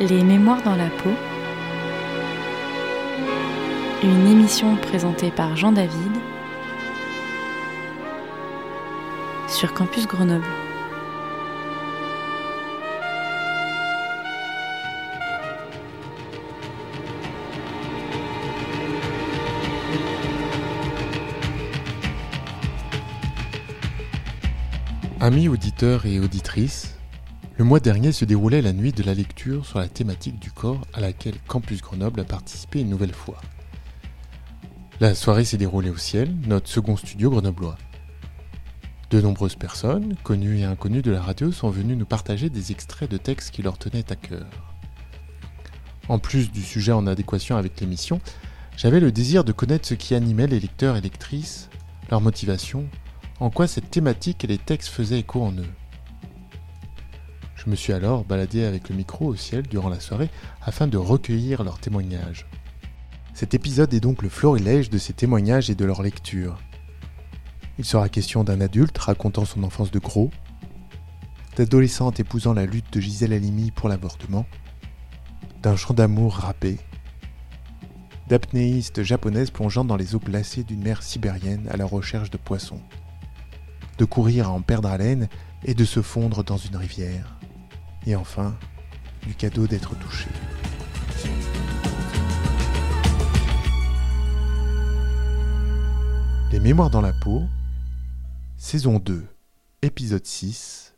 [0.00, 1.10] Les Mémoires dans la peau.
[4.02, 6.12] Une émission présentée par Jean David
[9.46, 10.42] sur Campus Grenoble.
[25.20, 26.89] Amis auditeurs et auditrices,
[27.60, 30.80] le mois dernier se déroulait la nuit de la lecture sur la thématique du corps
[30.94, 33.38] à laquelle Campus Grenoble a participé une nouvelle fois.
[34.98, 37.76] La soirée s'est déroulée au ciel, notre second studio grenoblois.
[39.10, 43.10] De nombreuses personnes, connues et inconnues de la radio, sont venues nous partager des extraits
[43.10, 44.48] de textes qui leur tenaient à cœur.
[46.08, 48.22] En plus du sujet en adéquation avec l'émission,
[48.78, 51.68] j'avais le désir de connaître ce qui animait les lecteurs et lectrices,
[52.10, 52.86] leur motivation,
[53.38, 55.68] en quoi cette thématique et les textes faisaient écho en eux.
[57.62, 60.30] Je me suis alors baladé avec le micro au ciel durant la soirée
[60.62, 62.46] afin de recueillir leurs témoignages.
[63.34, 66.58] Cet épisode est donc le florilège de ces témoignages et de leur lecture.
[67.78, 70.30] Il sera question d'un adulte racontant son enfance de gros,
[71.56, 74.46] d'adolescente épousant la lutte de Gisèle Halimi pour l'avortement,
[75.60, 76.78] d'un chant d'amour râpé,
[78.26, 82.80] d'apnéistes japonaises plongeant dans les eaux glacées d'une mer sibérienne à la recherche de poissons,
[83.98, 85.28] de courir à en perdre haleine
[85.66, 87.36] et de se fondre dans une rivière
[88.06, 88.56] et enfin
[89.26, 90.28] du cadeau d'être touché.
[96.52, 97.42] Les Mémoires dans la peau,
[98.56, 99.24] saison 2,
[99.82, 100.94] épisode 6,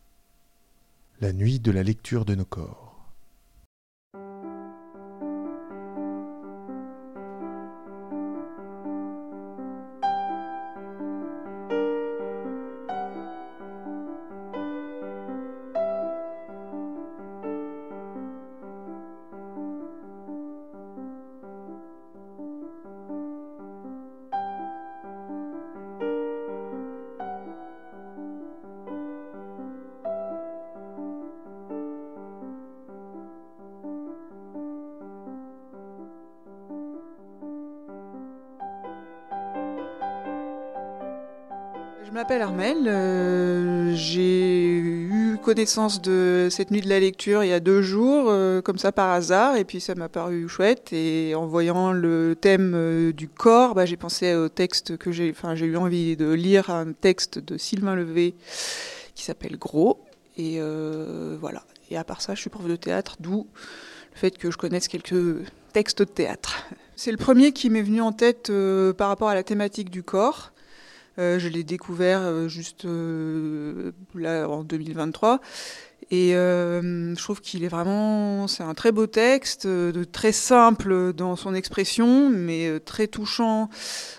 [1.21, 2.82] La nuit de la lecture de nos corps.
[42.23, 47.59] M'appelle Armel, euh, j'ai eu connaissance de cette nuit de la lecture il y a
[47.59, 50.93] deux jours, euh, comme ça par hasard, et puis ça m'a paru chouette.
[50.93, 55.33] Et en voyant le thème euh, du corps, bah, j'ai pensé au texte que j'ai,
[55.33, 58.37] enfin j'ai eu envie de lire un texte de Sylvain Levé
[59.17, 59.99] qui s'appelle Gros.
[60.37, 60.61] Et
[61.41, 61.65] voilà.
[61.91, 63.49] Et à part ça, je suis prof de théâtre, d'où
[64.13, 66.67] le fait que je connaisse quelques textes de théâtre.
[66.95, 68.53] C'est le premier qui m'est venu en tête
[68.97, 70.53] par rapport à la thématique du corps.
[71.19, 75.41] Euh, je l'ai découvert euh, juste euh, là en 2023.
[76.11, 81.37] Et je trouve qu'il est vraiment, c'est un très beau texte, de très simple dans
[81.37, 83.71] son expression, mais très touchant,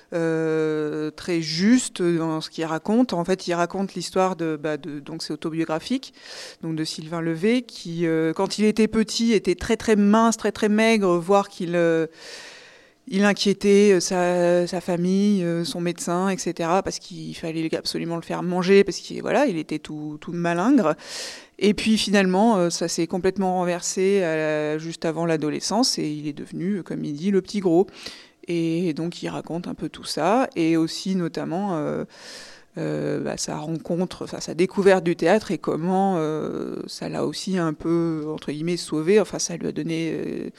[0.10, 3.14] très juste dans ce qu'il raconte.
[3.14, 6.16] En fait, il raconte l'histoire de, bah, de donc c'est autobiographique,
[6.64, 10.70] donc de Sylvain Levé, qui, quand il était petit, était très très mince, très très
[10.70, 11.76] maigre, voire qu'il
[13.08, 16.54] il inquiétait euh, sa, famille, euh, son médecin, etc.
[16.84, 20.96] parce qu'il fallait absolument le faire manger, parce qu'il voilà, il était tout, tout malingre.
[21.60, 24.24] Et puis finalement, euh, ça s'est complètement renversé
[24.78, 27.88] juste avant l'adolescence et il est devenu, comme il dit, le petit gros.
[28.48, 31.80] Et donc il raconte un peu tout ça et aussi notamment
[32.76, 36.18] bah, sa rencontre, sa découverte du théâtre et comment
[36.88, 39.22] ça l'a aussi un peu entre guillemets sauvé.
[39.22, 40.52] Enfin, ça lui a donné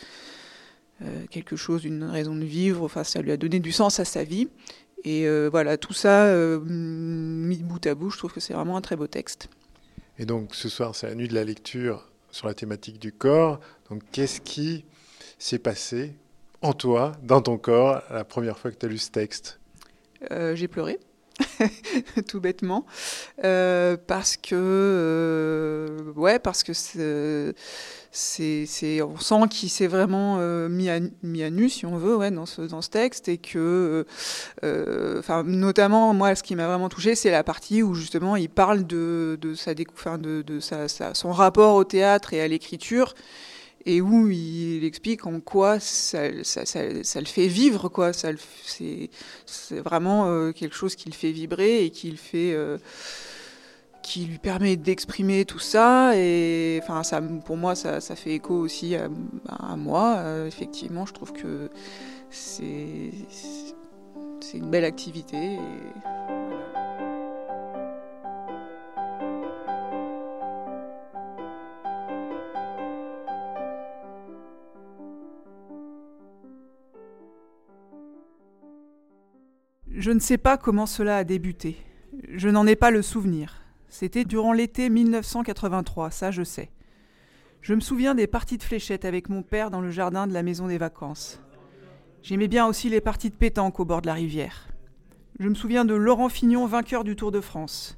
[1.31, 4.25] quelque chose, une raison de vivre, enfin ça lui a donné du sens à sa
[4.25, 4.49] vie.
[5.05, 8.77] Et euh, voilà, tout ça euh, mis bout à bout, je trouve que c'est vraiment
[8.77, 9.49] un très beau texte.
[10.19, 13.61] Et donc ce soir, c'est la nuit de la lecture sur la thématique du corps.
[13.91, 14.85] Donc qu'est-ce qui
[15.39, 16.15] s'est passé
[16.63, 19.61] en toi, dans ton corps, la première fois que tu as lu ce texte?
[20.31, 20.99] J'ai pleuré.
[22.29, 22.87] tout bêtement.
[23.43, 26.73] Parce que ouais parce que
[28.15, 32.17] c'est, on sent qu'il s'est vraiment euh, mis, à, mis à nu, si on veut,
[32.17, 34.07] ouais, dans, ce, dans ce texte, et que,
[34.63, 38.49] euh, enfin, notamment, moi, ce qui m'a vraiment touché, c'est la partie où justement il
[38.49, 43.15] parle de, de sa de, de sa, son rapport au théâtre et à l'écriture,
[43.87, 46.45] et où il explique en quoi ça, le
[47.27, 48.13] fait vivre, quoi.
[48.13, 49.11] C'est,
[49.71, 52.57] vraiment euh, quelque chose qui le fait vibrer et qui le fait
[54.05, 56.17] qui lui permet d'exprimer tout ça.
[56.17, 59.09] Et enfin, pour moi, ça, fait écho aussi à,
[59.77, 60.17] moi.
[60.19, 61.71] Euh, effectivement, je trouve que
[62.31, 63.11] c'est
[64.53, 65.57] une belle activité.
[80.05, 81.79] Je ne sais pas comment cela a débuté.
[82.29, 83.63] Je n'en ai pas le souvenir.
[83.89, 86.71] C'était durant l'été 1983, ça je sais.
[87.63, 90.43] Je me souviens des parties de fléchettes avec mon père dans le jardin de la
[90.43, 91.41] maison des vacances.
[92.23, 94.69] J'aimais bien aussi les parties de pétanque au bord de la rivière.
[95.41, 97.97] Je me souviens de Laurent Fignon, vainqueur du Tour de France.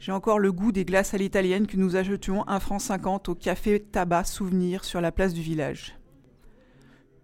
[0.00, 3.36] J'ai encore le goût des glaces à l'italienne que nous achetions 1 franc 50 au
[3.36, 5.96] café Tabac Souvenir sur la place du village.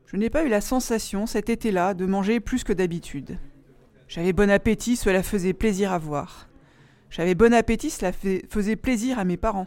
[0.07, 3.39] Je n'ai pas eu la sensation cet été-là de manger plus que d'habitude.
[4.09, 6.49] J'avais bon appétit, cela faisait plaisir à voir.
[7.11, 9.67] J'avais bon appétit, cela faisait plaisir à mes parents.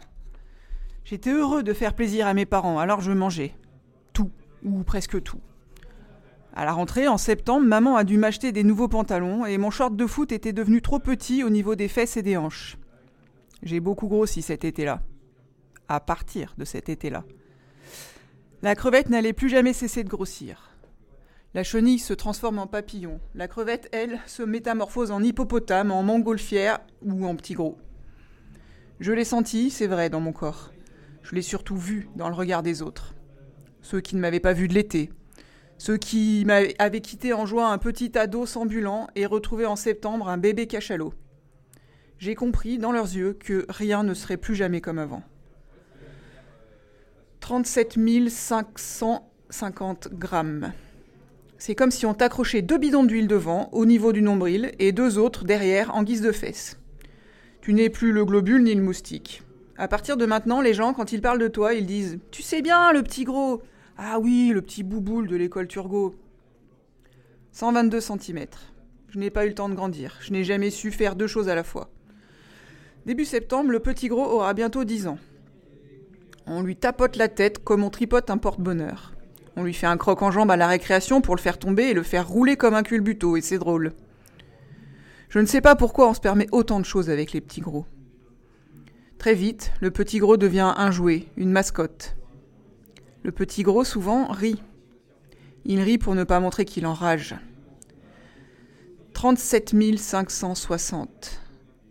[1.04, 3.54] J'étais heureux de faire plaisir à mes parents, alors je mangeais.
[4.12, 4.30] Tout,
[4.64, 5.40] ou presque tout.
[6.54, 9.96] À la rentrée, en septembre, maman a dû m'acheter des nouveaux pantalons et mon short
[9.96, 12.76] de foot était devenu trop petit au niveau des fesses et des hanches.
[13.62, 15.02] J'ai beaucoup grossi cet été-là.
[15.88, 17.24] À partir de cet été-là.
[18.60, 20.71] La crevette n'allait plus jamais cesser de grossir.
[21.54, 23.20] La chenille se transforme en papillon.
[23.34, 27.76] La crevette, elle, se métamorphose en hippopotame, en montgolfière ou en petit gros.
[29.00, 30.72] Je l'ai senti, c'est vrai, dans mon corps.
[31.22, 33.14] Je l'ai surtout vu dans le regard des autres.
[33.82, 35.10] Ceux qui ne m'avaient pas vu de l'été.
[35.76, 40.38] Ceux qui m'avaient quitté en jouant un petit ado ambulant et retrouvé en septembre un
[40.38, 41.12] bébé cachalot.
[42.16, 45.22] J'ai compris dans leurs yeux que rien ne serait plus jamais comme avant.
[47.40, 47.98] 37
[48.28, 50.72] 550 grammes.
[51.64, 55.16] C'est comme si on t'accrochait deux bidons d'huile devant, au niveau du nombril, et deux
[55.16, 56.76] autres derrière en guise de fesses.
[57.60, 59.44] Tu n'es plus le globule ni le moustique.
[59.76, 62.62] À partir de maintenant, les gens, quand ils parlent de toi, ils disent Tu sais
[62.62, 63.62] bien, le petit gros
[63.96, 66.16] Ah oui, le petit bouboule de l'école Turgot.
[67.52, 68.46] 122 cm.
[69.10, 70.18] Je n'ai pas eu le temps de grandir.
[70.20, 71.90] Je n'ai jamais su faire deux choses à la fois.
[73.06, 75.18] Début septembre, le petit gros aura bientôt 10 ans.
[76.44, 79.11] On lui tapote la tête comme on tripote un porte-bonheur.
[79.56, 81.94] On lui fait un croc en jambe à la récréation pour le faire tomber et
[81.94, 83.92] le faire rouler comme un culbuto, et c'est drôle.
[85.28, 87.86] Je ne sais pas pourquoi on se permet autant de choses avec les petits gros.
[89.18, 92.16] Très vite, le petit gros devient un jouet, une mascotte.
[93.22, 94.62] Le petit gros souvent rit.
[95.64, 97.36] Il rit pour ne pas montrer qu'il enrage.
[99.12, 101.40] 37 560,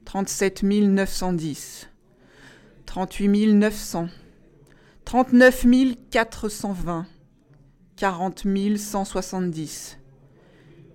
[0.03, 1.89] 37 910,
[2.85, 4.07] 38 900,
[5.05, 5.65] 39
[6.09, 7.05] 420,
[8.01, 9.99] 40 170.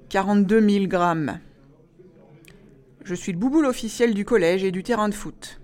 [0.08, 1.38] 42 000 grammes.
[3.04, 5.60] Je suis le bouboule officiel du collège et du terrain de foot.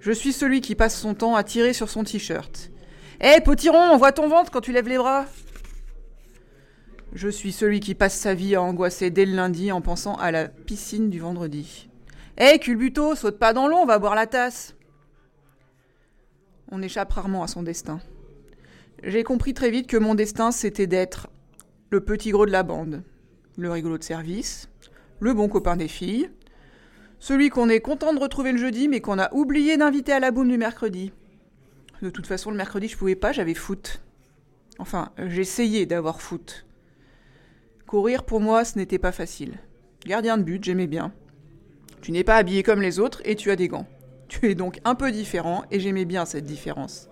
[0.00, 2.70] Je suis celui qui passe son temps à tirer sur son t-shirt.
[3.20, 5.26] Hé, hey, potiron, on voit ton ventre quand tu lèves les bras
[7.12, 10.30] Je suis celui qui passe sa vie à angoisser dès le lundi en pensant à
[10.30, 11.90] la piscine du vendredi.
[12.38, 14.74] Hé, hey, culbuto, saute pas dans l'eau, on va boire la tasse.
[16.72, 18.00] On échappe rarement à son destin.
[19.04, 21.28] J'ai compris très vite que mon destin, c'était d'être
[21.90, 23.02] le petit gros de la bande,
[23.56, 24.68] le rigolo de service,
[25.20, 26.30] le bon copain des filles,
[27.20, 30.30] celui qu'on est content de retrouver le jeudi, mais qu'on a oublié d'inviter à la
[30.30, 31.12] boum du mercredi.
[32.02, 34.00] De toute façon, le mercredi, je pouvais pas, j'avais foot.
[34.78, 36.66] Enfin, j'essayais d'avoir foot.
[37.86, 39.54] Courir, pour moi, ce n'était pas facile.
[40.06, 41.12] Gardien de but, j'aimais bien.
[42.00, 43.86] Tu n'es pas habillé comme les autres et tu as des gants.
[44.28, 47.08] Tu es donc un peu différent et j'aimais bien cette différence.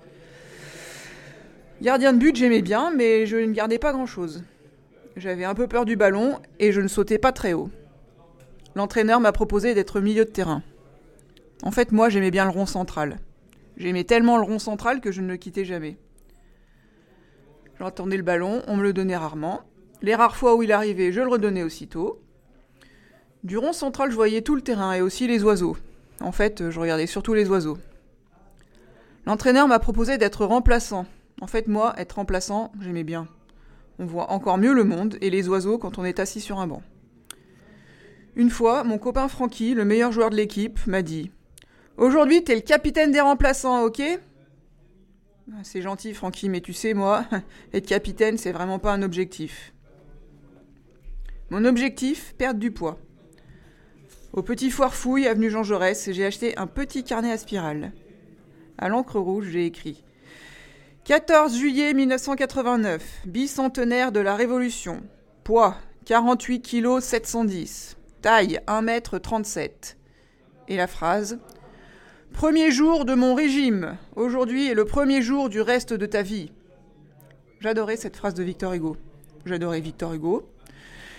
[1.83, 4.43] Gardien de but, j'aimais bien, mais je ne gardais pas grand-chose.
[5.17, 7.71] J'avais un peu peur du ballon et je ne sautais pas très haut.
[8.75, 10.63] L'entraîneur m'a proposé d'être milieu de terrain.
[11.63, 13.19] En fait, moi, j'aimais bien le rond central.
[13.77, 15.99] J'aimais tellement le rond central que je ne le quittais jamais.
[17.79, 19.61] J'entendais le ballon, on me le donnait rarement.
[20.01, 22.23] Les rares fois où il arrivait, je le redonnais aussitôt.
[23.45, 25.77] Du rond central, je voyais tout le terrain et aussi les oiseaux.
[26.21, 27.79] En fait, je regardais surtout les oiseaux.
[29.27, 31.07] L'entraîneur m'a proposé d'être remplaçant,
[31.41, 33.29] en fait, moi, être remplaçant, j'aimais bien.
[33.99, 36.67] On voit encore mieux le monde et les oiseaux quand on est assis sur un
[36.67, 36.83] banc.
[38.37, 41.31] Une fois, mon copain Francky, le meilleur joueur de l'équipe, m'a dit
[41.97, 44.03] Aujourd'hui, t'es le capitaine des remplaçants, ok?
[45.53, 47.25] Ah, C'est gentil, Francky, mais tu sais, moi,
[47.73, 49.73] être capitaine, c'est vraiment pas un objectif.
[51.51, 52.99] Mon objectif, perdre du poids.
[54.33, 57.93] Au petit foire fouille, avenue Jean Jaurès, j'ai acheté un petit carnet à spirale.
[58.77, 60.05] À l'encre rouge, j'ai écrit
[61.07, 65.05] 14 juillet 1989, bicentenaire de la Révolution.
[65.45, 67.97] Poids 48 kg 710.
[68.23, 69.99] Taille 1 m 37.
[70.67, 71.39] Et la phrase
[72.33, 73.97] Premier jour de mon régime.
[74.17, 76.51] Aujourd'hui est le premier jour du reste de ta vie.
[77.61, 78.97] J'adorais cette phrase de Victor Hugo.
[79.45, 80.49] J'adorais Victor Hugo.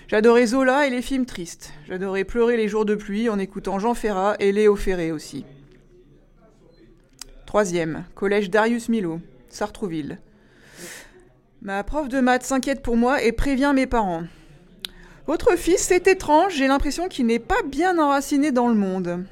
[0.10, 1.72] J'adorais Zola et les films tristes.
[1.88, 5.46] J'adorais pleurer les jours de pluie en écoutant Jean Ferrat et Léo Ferré aussi.
[7.46, 9.22] Troisième, collège Darius Milo.
[9.50, 10.20] Sartrouville.
[11.62, 14.24] Ma prof de maths s'inquiète pour moi et prévient mes parents.
[15.26, 19.26] Votre fils, c'est étrange, j'ai l'impression qu'il n'est pas bien enraciné dans le monde.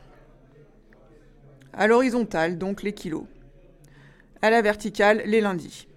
[1.73, 3.25] À l'horizontale, donc les kilos.
[4.41, 5.87] À la verticale, les lundis.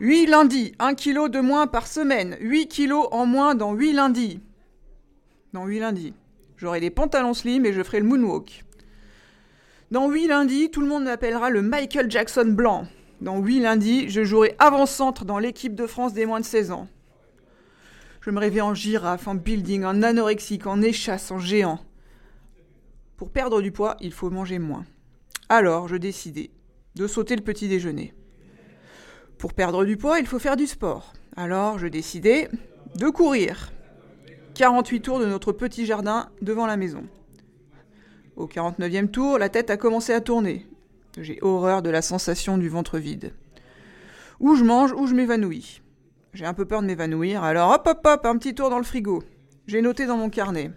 [0.00, 4.40] 8 lundis, 1 kilo de moins par semaine, 8 kilos en moins dans 8 lundis.
[5.52, 6.14] Dans 8 lundis.
[6.56, 8.63] J'aurai des pantalons slim et je ferai le moonwalk.
[9.94, 12.88] Dans 8 lundis, tout le monde m'appellera le Michael Jackson blanc.
[13.20, 16.88] Dans 8 lundis, je jouerai avant-centre dans l'équipe de France des moins de 16 ans.
[18.20, 21.78] Je me rêvais en girafe, en building, en anorexique, en échasse, en géant.
[23.16, 24.84] Pour perdre du poids, il faut manger moins.
[25.48, 26.50] Alors, je décidai
[26.96, 28.14] de sauter le petit déjeuner.
[29.38, 31.12] Pour perdre du poids, il faut faire du sport.
[31.36, 32.48] Alors, je décidai
[32.96, 33.70] de courir.
[34.54, 37.04] 48 tours de notre petit jardin devant la maison.
[38.36, 40.66] Au 49e tour, la tête a commencé à tourner.
[41.18, 43.32] J'ai horreur de la sensation du ventre vide.
[44.40, 45.82] Ou je mange ou je m'évanouis.
[46.32, 48.84] J'ai un peu peur de m'évanouir, alors hop hop hop, un petit tour dans le
[48.84, 49.22] frigo.
[49.68, 50.72] J'ai noté dans mon carnet.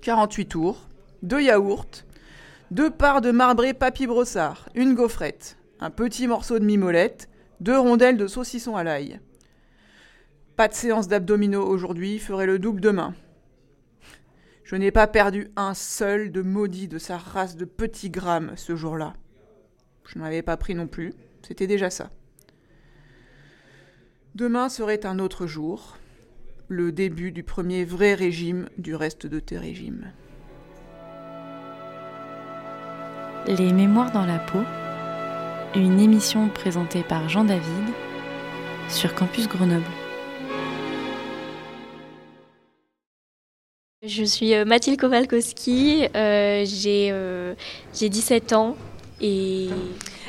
[0.00, 0.88] 48 tours,
[1.22, 2.04] deux yaourts,
[2.70, 7.28] deux parts de marbré papy brossard, une gaufrette, un petit morceau de mimolette,
[7.60, 9.20] deux rondelles de saucisson à l'ail.
[10.56, 13.14] Pas de séance d'abdominaux aujourd'hui, ferai le double demain.
[14.64, 18.74] Je n'ai pas perdu un seul de maudit de sa race de petits grammes ce
[18.74, 19.12] jour-là.
[20.08, 21.12] Je n'en avais pas pris non plus,
[21.46, 22.10] c'était déjà ça.
[24.34, 25.98] Demain serait un autre jour,
[26.68, 30.10] le début du premier vrai régime du reste de tes régimes.
[33.46, 34.62] Les Mémoires dans la peau,
[35.74, 37.88] une émission présentée par Jean David
[38.88, 39.84] sur Campus Grenoble.
[44.06, 47.54] Je suis euh, Mathilde Kowalkowski, euh, j'ai euh,
[47.94, 48.76] 17 ans
[49.22, 49.68] et...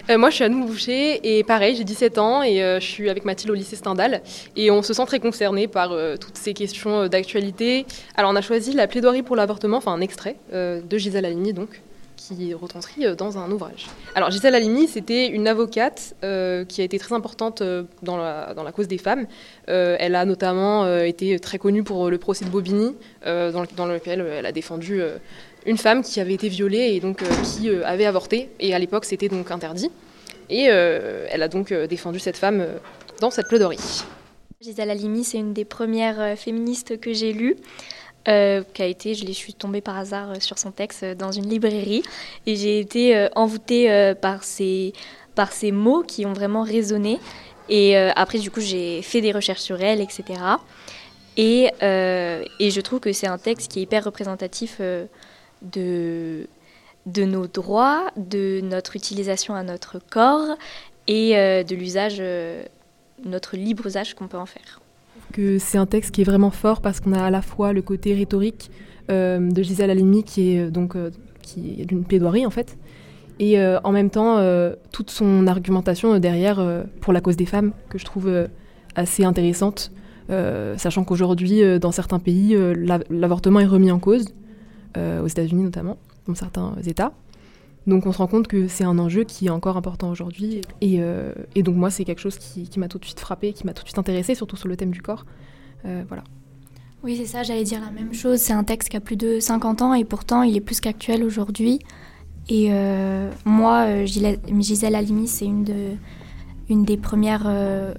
[0.10, 3.10] Euh, moi je suis Anne Boucher et pareil j'ai 17 ans et euh, je suis
[3.10, 4.22] avec Mathilde au lycée Stendhal
[4.56, 5.90] et on se sent très concerné par
[6.22, 7.86] toutes ces questions d'actualité.
[8.16, 11.82] Alors on a choisi la plaidoirie pour l'avortement, enfin un extrait de Gisèle Halimi donc
[12.16, 13.88] qui retranscrit euh, dans un ouvrage.
[14.16, 18.72] Alors Gisèle Halimi, c'était une avocate euh, qui a été très importante euh, dans, la,
[18.74, 19.28] cause des femmes.
[19.68, 22.96] elle a notamment été très connue pour le procès de Bobigny,
[23.26, 25.02] dans, dans, lequel elle a défendu
[25.66, 28.50] une femme qui avait été violée et donc qui avait avorté.
[28.60, 29.90] Et à l'époque, c'était donc interdit.
[30.50, 32.66] Et elle a donc défendu cette femme
[33.22, 34.04] dans cette plaidoirie.
[34.62, 37.56] Gisèle Halimi, c'est une des premières féministes que j'ai lues.
[38.28, 41.14] Euh, qui a été, je l'ai suis tombée par hasard euh, sur son texte euh,
[41.14, 42.02] dans une librairie.
[42.48, 44.94] Et j'ai été envoûtée par ces
[45.36, 47.20] par ces mots qui ont vraiment résonné.
[47.70, 50.24] Et après du coup j'ai fait des recherches sur elle etc
[51.36, 54.80] et, et je trouve que c'est un texte qui est hyper représentatif
[55.64, 56.48] de
[57.08, 60.56] de nos droits de notre utilisation à notre corps
[61.08, 62.22] et de l'usage
[63.24, 64.80] notre libre usage qu'on peut en faire
[65.60, 68.14] c'est un texte qui est vraiment fort parce qu'on a à la fois le côté
[68.14, 68.72] rhétorique
[69.12, 71.12] euh, de Gisèle Halimi qui est euh, donc euh,
[71.42, 72.78] qui est d'une plaidoirie en fait,
[73.40, 74.40] et en même temps
[74.92, 76.66] toute son argumentation derrière
[77.02, 78.48] pour la cause des femmes que je trouve
[78.96, 79.92] assez intéressante,
[80.78, 82.58] sachant qu'aujourd'hui dans certains pays
[83.12, 84.34] l'avortement est remis en cause,
[84.98, 87.12] aux États-Unis notamment, dans certains États.
[87.88, 90.62] Donc on se rend compte que c'est un enjeu qui est encore important aujourd'hui.
[90.82, 93.74] Et, euh, donc moi, c'est quelque chose qui, m'a tout de suite frappé, qui m'a
[93.74, 95.26] tout de suite intéressé, surtout sur le thème du corps.
[95.86, 96.24] Euh, voilà.
[97.04, 98.40] Oui, c'est ça, j'allais dire la même chose.
[98.40, 101.24] C'est un texte qui a plus de 50 ans et pourtant il est plus qu'actuel
[101.24, 101.80] aujourd'hui.
[102.50, 105.98] Et euh, moi, Gisèle Halimi, c'est une,
[106.70, 107.48] une des premières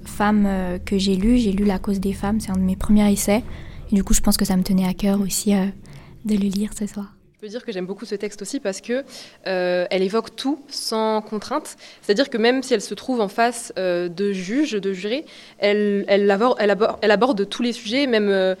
[0.03, 0.49] femmes
[0.85, 1.37] que j'ai lues.
[1.37, 3.43] J'ai lu La cause des femmes, c'est un de mes premiers essais.
[3.91, 6.71] Et du coup, je pense que ça me tenait à cœur aussi de le lire
[6.77, 7.16] ce soir.
[7.39, 9.03] Je peux dire que j'aime beaucoup ce texte aussi parce que
[9.45, 11.75] euh, elle évoque tout sans contrainte.
[12.01, 15.23] C'est-à-dire que même si elle se trouve en face euh, de juges, de jurés,
[15.59, 18.55] elle, aborde, tous les sujets, même euh,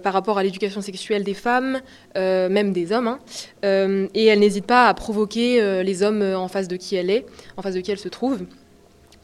[0.00, 1.80] par rapport à l'éducation sexuelle des femmes,
[2.16, 3.06] même des hommes.
[3.06, 3.20] Hein.
[3.62, 7.24] et elle n'hésite pas à provoquer les hommes en face de qui elle est,
[7.56, 8.40] en face de qui elle se trouve.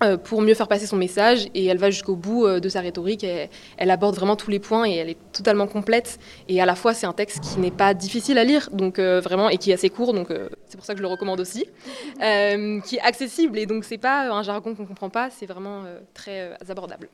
[0.05, 2.81] Euh, pour mieux faire passer son message et elle va jusqu'au bout euh, de sa
[2.81, 3.25] rhétorique.
[3.25, 6.19] elle aborde vraiment tous les points et elle est totalement complète.
[6.49, 9.21] Et à la fois, c'est un texte qui n'est pas difficile à lire, donc euh,
[9.21, 10.29] vraiment et qui est assez court, donc
[10.67, 11.65] c'est pour ça que je le recommande aussi,
[12.17, 15.83] qui est accessible et donc c'est pas un jargon qu'on comprend pas, c'est vraiment
[16.13, 17.09] très abordable.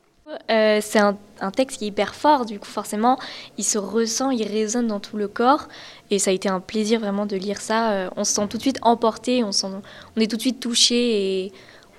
[0.49, 1.17] c'est un,
[1.55, 3.17] texte qui est hyper fort, du coup forcément
[3.57, 5.67] il se ressent, il résonne dans tout le corps
[6.09, 8.09] et ça a été un plaisir vraiment de lire ça.
[8.15, 11.51] on se sent tout de suite emporté, on, on est tout de suite touché et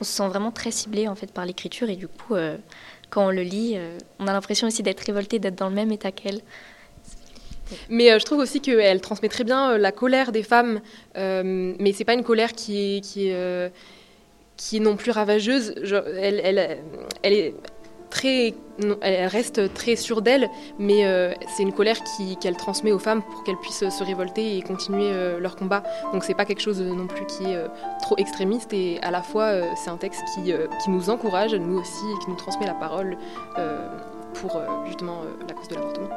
[0.03, 2.57] on se sent vraiment très ciblé en fait par l'écriture et du coup, euh,
[3.09, 5.93] quand on le lit, euh, on a l'impression aussi d'être révolté, d'être dans le même
[5.93, 6.41] état qu'elle.
[7.89, 10.81] Mais euh, je trouve aussi qu'elle transmet très bien la colère des femmes,
[11.15, 13.33] mais c'est pas une colère qui est, qui
[14.57, 15.75] qui non plus ravageuse.
[16.19, 16.79] elle, elle,
[17.23, 17.55] elle,
[19.03, 21.05] elle reste très sûre d'elle, mais
[21.49, 21.99] c'est une colère
[22.41, 25.83] qu'elle transmet aux femmes pour qu'elles puissent se révolter et continuer leur combat.
[26.13, 27.65] Donc c'est pas quelque chose non plus qui est
[28.01, 32.25] trop extrémiste et à la fois c'est un texte qui nous encourage, nous aussi, et
[32.25, 33.17] qui nous transmet la parole
[34.35, 36.09] pour justement la cause de l'avortement.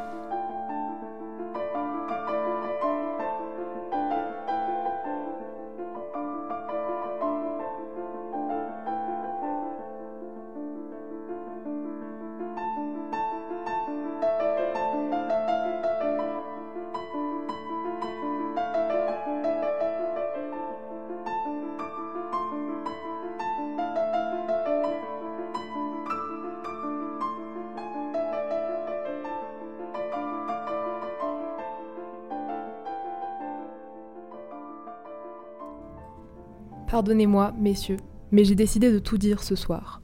[37.05, 37.97] Pardonnez-moi, messieurs,
[38.31, 40.01] mais j'ai décidé de tout dire ce soir.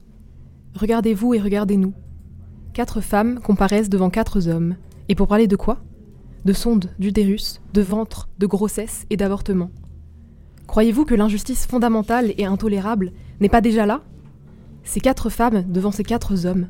[0.76, 1.94] Regardez-vous et regardez-nous.
[2.74, 4.76] Quatre femmes comparaissent devant quatre hommes.
[5.08, 5.82] Et pour parler de quoi?
[6.44, 9.72] De sonde, d'utérus, de ventre, de grossesse et d'avortement.
[10.68, 14.02] Croyez-vous que l'injustice fondamentale et intolérable n'est pas déjà là?
[14.84, 16.68] Ces quatre femmes devant ces quatre hommes.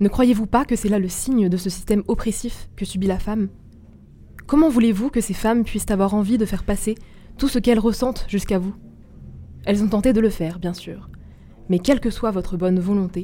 [0.00, 3.20] Ne croyez-vous pas que c'est là le signe de ce système oppressif que subit la
[3.20, 3.50] femme?
[4.48, 6.96] Comment voulez-vous que ces femmes puissent avoir envie de faire passer
[7.38, 8.74] tout ce qu'elles ressentent jusqu'à vous?
[9.66, 11.08] Elles ont tenté de le faire, bien sûr.
[11.68, 13.22] Mais quelle que soit votre bonne volonté,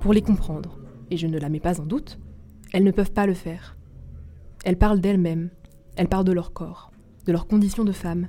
[0.00, 0.78] pour les comprendre,
[1.10, 2.18] et je ne la mets pas en doute,
[2.72, 3.76] elles ne peuvent pas le faire.
[4.64, 5.50] Elles parlent d'elles-mêmes,
[5.96, 6.90] elles parlent de leur corps,
[7.26, 8.28] de leurs conditions de femmes,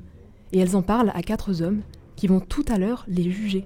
[0.51, 1.81] et elles en parlent à quatre hommes
[2.15, 3.65] qui vont tout à l'heure les juger.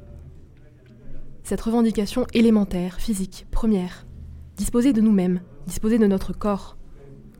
[1.44, 4.06] Cette revendication élémentaire, physique, première,
[4.56, 6.78] disposer de nous-mêmes, disposer de notre corps,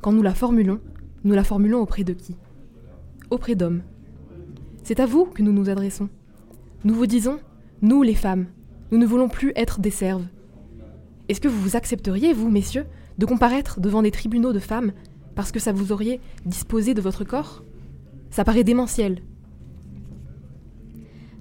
[0.02, 0.80] quand nous la formulons,
[1.24, 2.36] nous la formulons auprès de qui?
[3.30, 3.84] Auprès d'hommes.
[4.84, 6.10] C'est à vous que nous nous adressons.
[6.86, 7.40] Nous vous disons,
[7.82, 8.48] nous les femmes,
[8.92, 10.26] nous ne voulons plus être des serves.
[11.28, 12.86] Est-ce que vous accepteriez, vous, messieurs,
[13.18, 14.94] de comparaître devant des tribunaux de femmes
[15.36, 17.64] parce que ça vous auriez disposé de votre corps?
[18.32, 19.22] Ça paraît démentiel.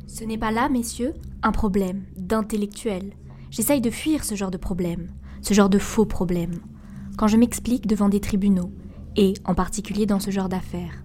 [0.09, 3.13] Ce n'est pas là, messieurs, un problème d'intellectuel.
[3.53, 5.07] J'essaye de fuir ce genre de problème,
[5.41, 6.59] ce genre de faux problème,
[7.17, 8.73] quand je m'explique devant des tribunaux,
[9.15, 11.05] et en particulier dans ce genre d'affaires.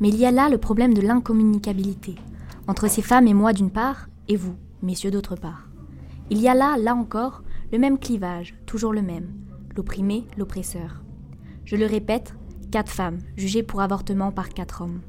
[0.00, 2.16] Mais il y a là le problème de l'incommunicabilité,
[2.68, 5.68] entre ces femmes et moi d'une part, et vous, messieurs d'autre part.
[6.30, 9.32] Il y a là, là encore, le même clivage, toujours le même,
[9.74, 11.02] l'opprimé, l'oppresseur.
[11.64, 12.34] Je le répète,
[12.70, 15.00] quatre femmes, jugées pour avortement par quatre hommes.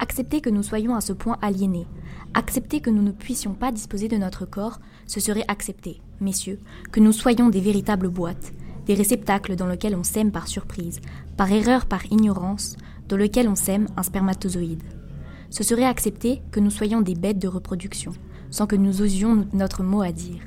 [0.00, 1.86] Accepter que nous soyons à ce point aliénés,
[2.34, 6.58] accepter que nous ne puissions pas disposer de notre corps, ce serait accepter, messieurs,
[6.90, 8.52] que nous soyons des véritables boîtes,
[8.86, 11.00] des réceptacles dans lesquels on sème par surprise,
[11.36, 12.76] par erreur, par ignorance,
[13.08, 14.82] dans lesquels on sème un spermatozoïde
[15.50, 18.12] ce serait accepter que nous soyons des bêtes de reproduction,
[18.50, 20.42] sans que nous osions notre mot à dire.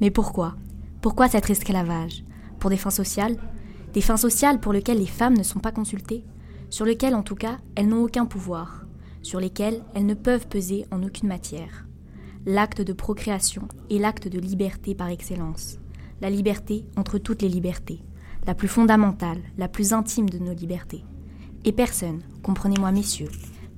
[0.00, 0.54] Mais pourquoi?
[1.00, 2.24] Pourquoi cet esclavage?
[2.58, 3.36] Pour des fins sociales?
[3.92, 6.24] Des fins sociales pour lesquelles les femmes ne sont pas consultées?
[6.68, 8.84] Sur lesquelles, en tout cas, elles n'ont aucun pouvoir?
[9.22, 11.86] Sur lesquelles elles ne peuvent peser en aucune matière?
[12.44, 15.78] L'acte de procréation est l'acte de liberté par excellence.
[16.20, 18.02] La liberté entre toutes les libertés,
[18.46, 21.04] la plus fondamentale, la plus intime de nos libertés.
[21.64, 23.28] Et personne, comprenez-moi messieurs,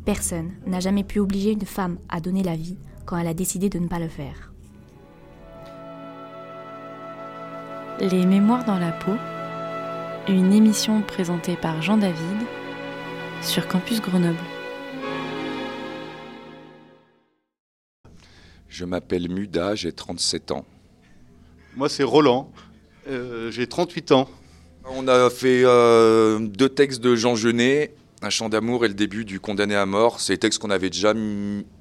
[0.08, 3.68] Personne n'a jamais pu obliger une femme à donner la vie quand elle a décidé
[3.68, 4.54] de ne pas le faire.
[8.00, 9.12] Les Mémoires dans la peau,
[10.26, 12.38] une émission présentée par Jean David
[13.42, 14.38] sur Campus Grenoble.
[18.70, 20.64] Je m'appelle Muda, j'ai 37 ans.
[21.76, 22.50] Moi c'est Roland,
[23.08, 24.30] euh, j'ai 38 ans.
[24.86, 29.24] On a fait euh, deux textes de Jean Genet un chant d'amour et le début
[29.24, 30.20] du Condamné à mort.
[30.20, 31.14] C'est des textes qu'on avait déjà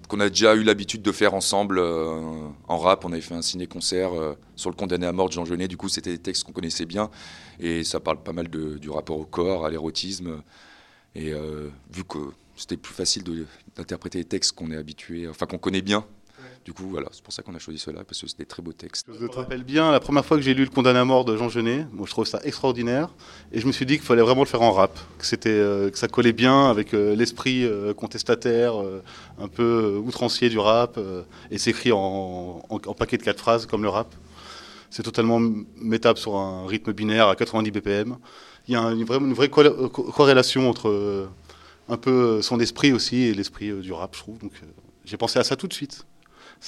[0.08, 3.04] qu'on a déjà eu l'habitude de faire ensemble euh, en rap.
[3.04, 5.68] On avait fait un ciné-concert euh, sur le Condamné à mort de Jean Genet.
[5.68, 7.10] Du coup, c'était des textes qu'on connaissait bien
[7.60, 10.42] et ça parle pas mal du rapport au corps, à l'érotisme.
[11.16, 12.20] Et euh, vu que
[12.56, 13.24] c'était plus facile
[13.76, 16.06] d'interpréter les textes qu'on est habitué, enfin qu'on connaît bien,
[16.68, 18.62] du coup, voilà, c'est pour ça qu'on a choisi cela, parce que c'est des très
[18.62, 19.08] beaux textes.
[19.18, 21.38] Je te rappelle bien, la première fois que j'ai lu Le Condamné à mort de
[21.38, 23.08] Jean Genet, moi je trouve ça extraordinaire,
[23.54, 25.98] et je me suis dit qu'il fallait vraiment le faire en rap, que, euh, que
[25.98, 28.74] ça collait bien avec euh, l'esprit euh, contestataire,
[29.40, 31.00] un peu outrancier du rap,
[31.52, 34.14] et s'écrit en, en, paquet de quatre phrases comme le rap.
[34.90, 35.40] C'est totalement
[35.78, 38.18] métable sur un rythme binaire à 90 BPM.
[38.68, 41.30] Il y a une vraie, une vraie corrélation entre
[41.88, 44.38] un peu son esprit aussi et l'esprit du rap, je trouve.
[44.40, 44.52] Donc
[45.06, 46.06] j'ai pensé à ça tout de suite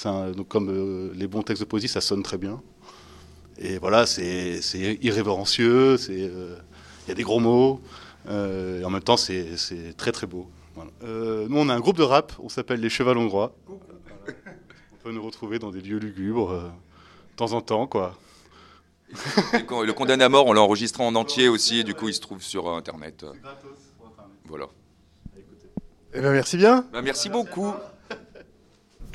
[0.04, 2.62] donc comme euh, les bons textes de poésie, ça sonne très bien.
[3.58, 4.60] Et voilà, c'est
[5.02, 6.56] irrévérencieux, euh,
[7.04, 7.80] il y a des gros mots,
[8.28, 9.56] euh, et en même temps, c'est
[9.96, 10.48] très très beau.
[11.02, 13.54] nous, on a un groupe de rap, on s'appelle les Chevals Hongrois.
[13.68, 18.16] On peut nous retrouver dans des lieux lugubres, de temps en temps, quoi.
[19.52, 22.20] Le condamné à mort, on l'a enregistré en entier aussi, et du coup, il se
[22.20, 23.26] trouve sur Internet.
[24.46, 24.66] Voilà.
[26.14, 26.84] Eh ben, merci bien.
[26.92, 27.72] Ben, merci beaucoup.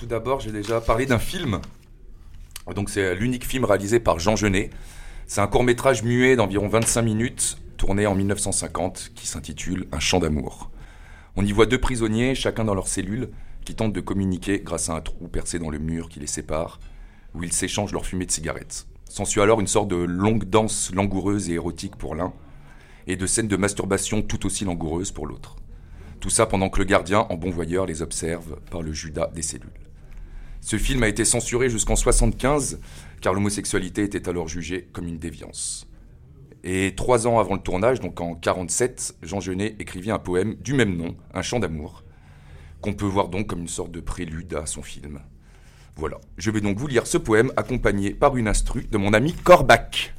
[0.05, 1.61] Tout d'abord, j'ai déjà parlé d'un film.
[2.75, 4.69] Donc, c'est l'unique film réalisé par Jean Genet.
[5.25, 10.19] C'est un court métrage muet d'environ 25 minutes, tourné en 1950, qui s'intitule Un chant
[10.19, 10.69] d'amour.
[11.35, 13.29] On y voit deux prisonniers, chacun dans leur cellule,
[13.65, 16.79] qui tentent de communiquer grâce à un trou percé dans le mur qui les sépare,
[17.33, 18.85] où ils s'échangent leur fumée de cigarettes.
[19.09, 22.31] S'ensuit alors une sorte de longue danse langoureuse et érotique pour l'un,
[23.07, 25.55] et de scènes de masturbation tout aussi langoureuses pour l'autre.
[26.19, 29.41] Tout ça pendant que le gardien, en bon voyeur, les observe par le Judas des
[29.41, 29.84] cellules.
[30.65, 32.79] Ce film a été censuré jusqu'en 75,
[33.21, 35.87] car l'homosexualité était alors jugée comme une déviance.
[36.63, 40.73] Et trois ans avant le tournage, donc en 47, Jean Genet écrivit un poème du
[40.73, 42.03] même nom, Un chant d'amour,
[42.81, 45.19] qu'on peut voir donc comme une sorte de prélude à son film.
[45.97, 49.33] Voilà, je vais donc vous lire ce poème accompagné par une instru de mon ami
[49.33, 50.15] Corbac.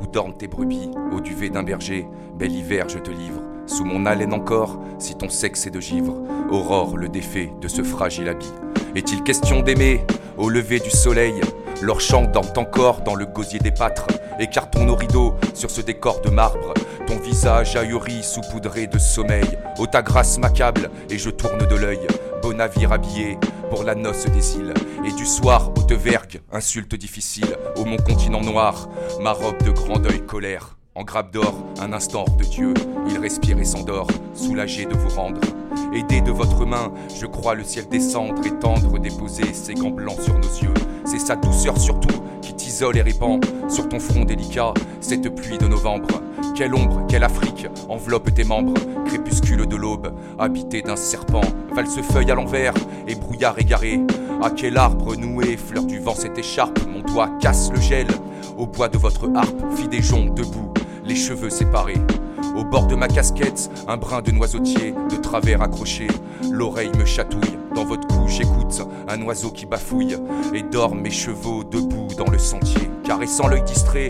[0.00, 4.06] Où dorment tes brebis, au duvet d'un berger, bel hiver je te livre, sous mon
[4.06, 6.16] haleine encore, si ton sexe est de givre,
[6.50, 8.52] aurore le défait de ce fragile habit.
[8.94, 10.04] Est-il question d'aimer
[10.36, 11.34] au lever du soleil
[11.80, 14.06] Leur chant dorment encore dans le gosier des pâtres?
[14.40, 16.74] Écartons nos rideaux sur ce décor de marbre.
[17.06, 19.58] Ton visage ahuri saupoudré de sommeil.
[19.78, 22.06] Ô ta grâce m'accable et je tourne de l'œil.
[22.42, 23.38] Beau navire habillé
[23.70, 24.74] pour la noce des îles.
[25.04, 27.56] Et du soir, haute vergue, insulte difficile.
[27.76, 28.88] Ô mon continent noir,
[29.20, 30.76] ma robe de grand deuil colère.
[30.94, 32.74] En grappe d'or, un instant hors de Dieu,
[33.08, 35.40] il respire et s'endort, soulagé de vous rendre.
[35.94, 40.20] Aidé de votre main, je crois le ciel descendre et tendre, déposer ses gants blancs
[40.20, 40.74] sur nos yeux.
[41.04, 45.66] C'est sa douceur surtout qui t'isole et répand sur ton front délicat cette pluie de
[45.66, 46.20] novembre.
[46.54, 48.74] Quelle ombre, quelle Afrique enveloppe tes membres,
[49.06, 51.40] crépuscule de l'aube, habité d'un serpent,
[51.74, 52.74] valse-feuille à l'envers
[53.08, 54.00] et brouillard égaré.
[54.42, 58.06] À quel arbre noué, fleur du vent cette écharpe, mon doigt casse le gel.
[58.58, 60.72] Au bois de votre harpe, fit des joncs debout,
[61.04, 62.00] les cheveux séparés.
[62.54, 66.06] Au bord de ma casquette, un brin de noisetier, de travers accroché.
[66.50, 70.18] L'oreille me chatouille, dans votre cou j'écoute un oiseau qui bafouille.
[70.54, 72.90] Et dorment mes chevaux debout dans le sentier.
[73.04, 74.08] Caressant l'œil distrait,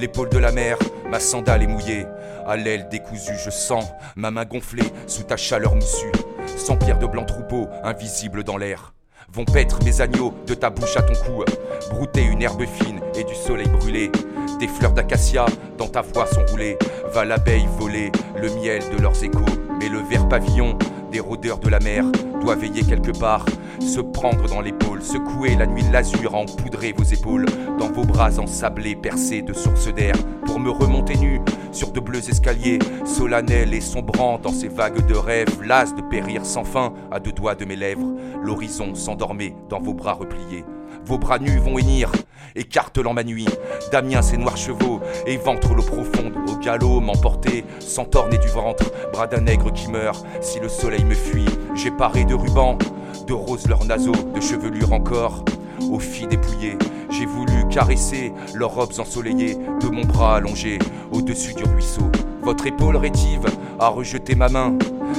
[0.00, 0.78] l'épaule de la mer,
[1.10, 2.06] ma sandale est mouillée.
[2.46, 3.84] À l'aile décousue, je sens
[4.16, 6.10] ma main gonflée sous ta chaleur moussue.
[6.56, 8.94] Sans pierre de blanc troupeau, invisible dans l'air.
[9.32, 11.44] Vont paître mes agneaux de ta bouche à ton cou,
[11.90, 14.10] brouter une herbe fine et du soleil brûlé.
[14.58, 15.44] Des fleurs d'acacia
[15.76, 16.78] dans ta voix sont roulées.
[17.12, 18.10] Va l'abeille voler
[18.40, 19.44] le miel de leurs échos.
[19.78, 20.76] Mais le vert pavillon
[21.12, 22.04] des rôdeurs de la mer
[22.40, 23.44] doit veiller quelque part,
[23.80, 27.46] se prendre dans l'épaule, secouer la nuit l'azur à empoudrer vos épaules,
[27.78, 30.14] dans vos bras ensablés percés de sources d'air,
[30.46, 31.40] pour me remonter nu
[31.72, 36.44] sur de bleus escaliers, solennels et sombrant dans ces vagues de rêves, las de périr
[36.44, 40.64] sans fin à deux doigts de mes lèvres, l'horizon s'endormait dans vos bras repliés.
[41.04, 42.10] Vos bras nus vont hennir,
[42.54, 43.48] écartelant ma nuit.
[43.90, 48.92] Damien, ses noirs chevaux, et ventre l'eau profonde, au galop m'emporter, sans torner du ventre,
[49.12, 51.46] bras d'un nègre qui meurt, si le soleil me fuit.
[51.74, 52.78] J'ai paré de rubans,
[53.26, 55.44] de roses leurs naseaux, de chevelure encore,
[55.90, 56.78] aux filles dépouillées.
[57.10, 60.78] J'ai voulu caresser leurs robes ensoleillées, de mon bras allongé,
[61.12, 62.10] au-dessus du ruisseau.
[62.42, 63.44] Votre épaule rétive
[63.78, 64.76] a rejeté ma main.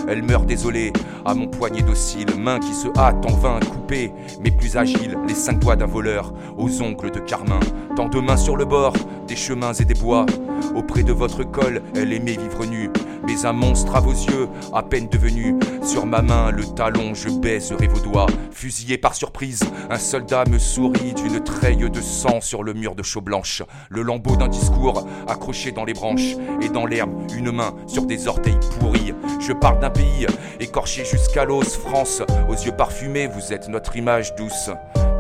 [0.08, 0.92] Elle meurt désolée
[1.26, 4.12] à mon poignet docile, main qui se hâte en vain, coupée,
[4.44, 7.60] mais plus agile, les cinq doigts d'un voleur, aux ongles de carmin.
[7.96, 8.94] Tant de mains sur le bord,
[9.28, 10.26] des chemins et des bois.
[10.76, 12.90] Auprès de votre col, elle aimait vivre nue,
[13.26, 15.56] mais un monstre à vos yeux, à peine devenu.
[15.84, 18.28] Sur ma main, le talon, je baiserai vos doigts.
[18.52, 23.04] Fusillé par surprise, un soldat me sourit d'une treille de sang sur le mur de
[23.04, 23.64] chaux blanche.
[23.90, 28.28] Le lambeau d'un discours accroché dans les branches et dans l'herbe, une main sur des
[28.28, 29.14] orteils pourris.
[29.40, 30.28] Je parle d'un pays
[30.60, 32.22] écorché jusqu'à l'os, France.
[32.50, 34.70] Aux yeux parfumés, vous êtes notre image douce.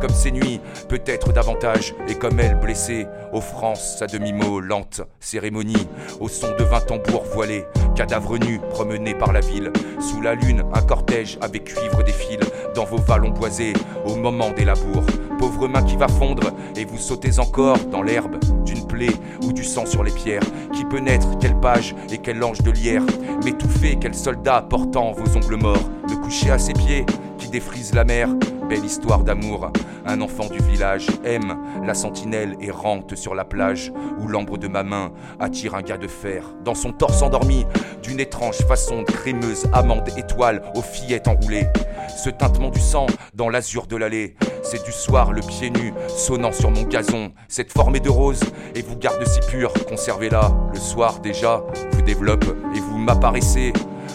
[0.01, 0.59] Comme ces nuits,
[0.89, 5.87] peut-être davantage, et comme elle blessée, offrance sa demi-mot lente, cérémonie,
[6.19, 10.63] au son de vingt tambours voilés, cadavre nu promené par la ville, sous la lune,
[10.73, 12.11] un cortège avec cuivre des
[12.75, 13.73] dans vos vallons boisés,
[14.05, 15.05] au moment des labours,
[15.37, 19.63] pauvre main qui va fondre, et vous sautez encore dans l'herbe, d'une plaie ou du
[19.63, 23.03] sang sur les pierres, qui peut naître, quelle page et quel ange de lierre,
[23.43, 27.05] m'étouffer, quel soldat portant vos ongles morts, me coucher à ses pieds,
[27.37, 28.29] qui défrise la mer,
[28.71, 29.69] belle histoire d'amour.
[30.05, 34.81] Un enfant du village aime la sentinelle errante sur la plage où l'ambre de ma
[34.81, 37.65] main attire un gars de fer dans son torse endormi
[38.01, 41.67] d'une étrange façon crémeuse amande étoile aux fillettes enroulées.
[42.15, 46.53] Ce tintement du sang dans l'azur de l'allée, c'est du soir le pied nu sonnant
[46.53, 47.33] sur mon gazon.
[47.49, 48.39] Cette formée de rose
[48.73, 50.49] et vous garde si pure, conservez-la.
[50.73, 53.73] Le soir déjà vous développe et vous m'apparaissez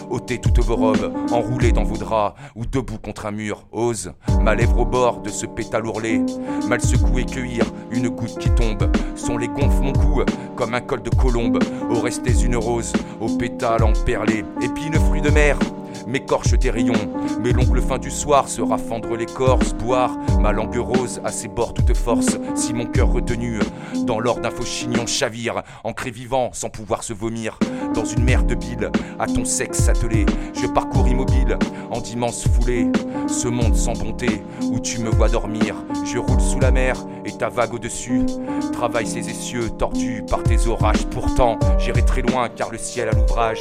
[0.09, 3.65] ôtez toutes vos robes, enroulées dans vos draps ou debout contre un mur.
[3.71, 6.21] Ose, ma lèvre au bord de ce pétale ourlé,
[6.67, 8.91] mal secoué cueillir une goutte qui tombe.
[9.15, 10.23] Son les gonfle mon cou
[10.55, 11.59] comme un col de colombe.
[11.89, 15.57] Au resté une rose, au pétale emperlé, épine fruit de mer
[16.07, 16.93] m'écorche tes rayons.
[17.43, 21.73] Mais l'ongle fin du soir sera fendre l'écorce, boire ma langue rose à ses bords
[21.73, 22.37] toute force.
[22.55, 23.59] Si mon cœur retenu
[24.05, 27.59] dans l'or d'un faux chignon chavire, ancré vivant sans pouvoir se vomir,
[27.93, 31.57] dans une mer de bile, à ton sexe attelé, je parcours immobile
[31.91, 32.87] en d'immenses foulées.
[33.27, 36.95] Ce monde sans bonté où tu me vois dormir, je roule sous la mer
[37.25, 38.25] et ta vague au-dessus
[38.71, 41.05] travaille ses essieux tordus par tes orages.
[41.07, 43.59] Pourtant, j'irai très loin car le ciel a l'ouvrage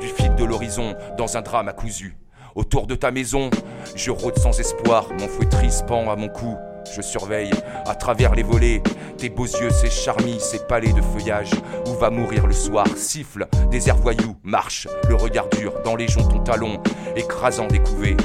[0.00, 1.72] du fil de l'horizon dans un drame à
[2.54, 3.50] Autour de ta maison,
[3.94, 6.56] je rôde sans espoir, mon fouet triste pend à mon cou.
[6.94, 7.52] Je surveille
[7.86, 8.82] à travers les volets
[9.16, 11.50] tes beaux yeux, ces charmilles, ces palais de feuillage.
[11.86, 12.86] Où va mourir le soir?
[12.96, 16.82] Siffle, des airs voyous, marche, le regard dur dans les joncs ton talon,
[17.14, 18.16] écrasant des couvées,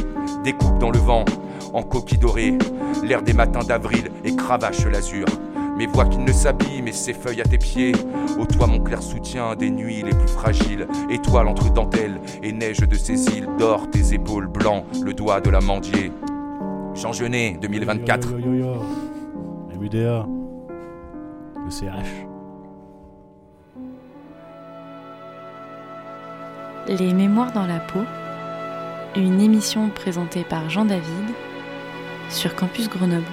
[0.43, 1.25] découpe dans le vent,
[1.73, 2.57] en coquille dorée,
[3.03, 5.25] l'air des matins d'avril et cravache l'azur.
[5.77, 7.93] Mes voix qui ne s'habillent, mais ses feuilles à tes pieds.
[8.39, 10.87] Ô toi, mon clair soutien des nuits les plus fragiles.
[11.09, 13.47] Étoile entre dentelles et neige de ces îles.
[13.57, 16.11] D'or tes épaules blancs, le doigt de la mendier.
[16.93, 18.31] Jean Genet, 2024.
[18.31, 19.79] Yo, yo, yo, yo.
[19.79, 20.25] MUDA.
[21.65, 22.27] Le CH.
[26.87, 28.01] Les Mémoires dans la peau,
[29.15, 31.29] une émission présentée par Jean David
[32.29, 33.23] sur Campus Grenoble.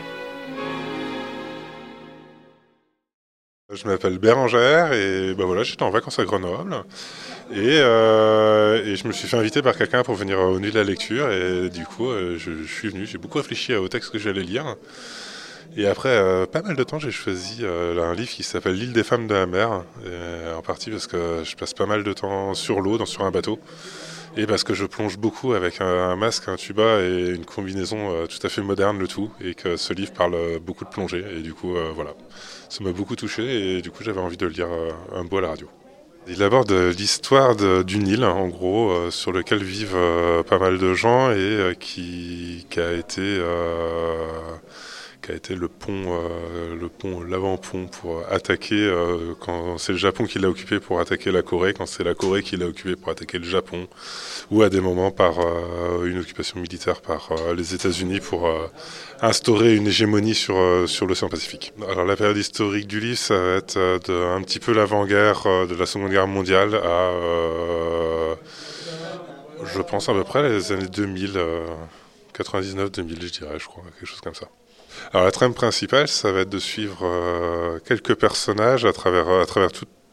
[3.73, 6.75] Je m'appelle Bérangère et ben voilà, j'étais en vacances à Grenoble.
[7.53, 10.79] Et, euh, et, je me suis fait inviter par quelqu'un pour venir au Nuit de
[10.79, 14.11] la lecture et du coup euh, je, je, suis venu, j'ai beaucoup réfléchi au texte
[14.11, 14.75] que j'allais lire.
[15.77, 19.05] Et après euh, pas mal de temps j'ai choisi un livre qui s'appelle L'île des
[19.05, 19.85] femmes de la mer.
[20.57, 23.61] En partie parce que je passe pas mal de temps sur l'eau, sur un bateau.
[24.37, 28.27] Et parce que je plonge beaucoup avec un, un masque, un tuba et une combinaison
[28.27, 29.31] tout à fait moderne le tout.
[29.41, 31.25] Et que ce livre parle beaucoup de plongée.
[31.37, 32.15] Et du coup voilà
[32.71, 34.69] ça m'a beaucoup touché et du coup j'avais envie de le lire
[35.13, 35.69] un bout à la radio.
[36.29, 40.93] Il aborde l'histoire d'une île, en gros, euh, sur laquelle vivent euh, pas mal de
[40.95, 43.41] gens et euh, qui, a été
[45.21, 49.99] qui a été le pont, euh, le pont, l'avant-pont pour attaquer euh, quand c'est le
[49.99, 52.97] Japon qui l'a occupé pour attaquer la Corée, quand c'est la Corée qui l'a occupé
[52.97, 53.89] pour attaquer le Japon,
[54.51, 58.49] ou à des moments par euh, une occupation militaire par les États-Unis pour
[59.21, 60.57] instaurer une hégémonie sur
[60.87, 61.73] sur l'océan Pacifique.
[61.89, 65.75] Alors la période historique du livre, ça va être de, un petit peu l'avant-guerre de
[65.75, 67.13] la Seconde Guerre mondiale à
[69.75, 71.39] je pense à peu près les années 2000,
[72.35, 74.49] 99-2000 je dirais, je crois, quelque chose comme ça.
[75.13, 79.27] Alors la trame principale, ça va être de suivre euh, quelques personnages à travers,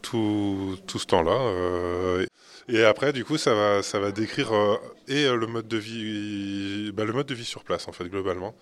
[0.02, 1.32] tout, ce temps-là.
[1.32, 2.26] Euh,
[2.68, 7.12] et après, du coup, ça va, décrire euh, et le mode de vie, bah, le
[7.12, 8.54] mode de vie sur place, en fait, globalement.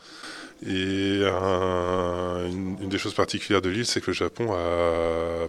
[0.67, 4.55] Et une, des choses particulières de l'île, c'est que le Japon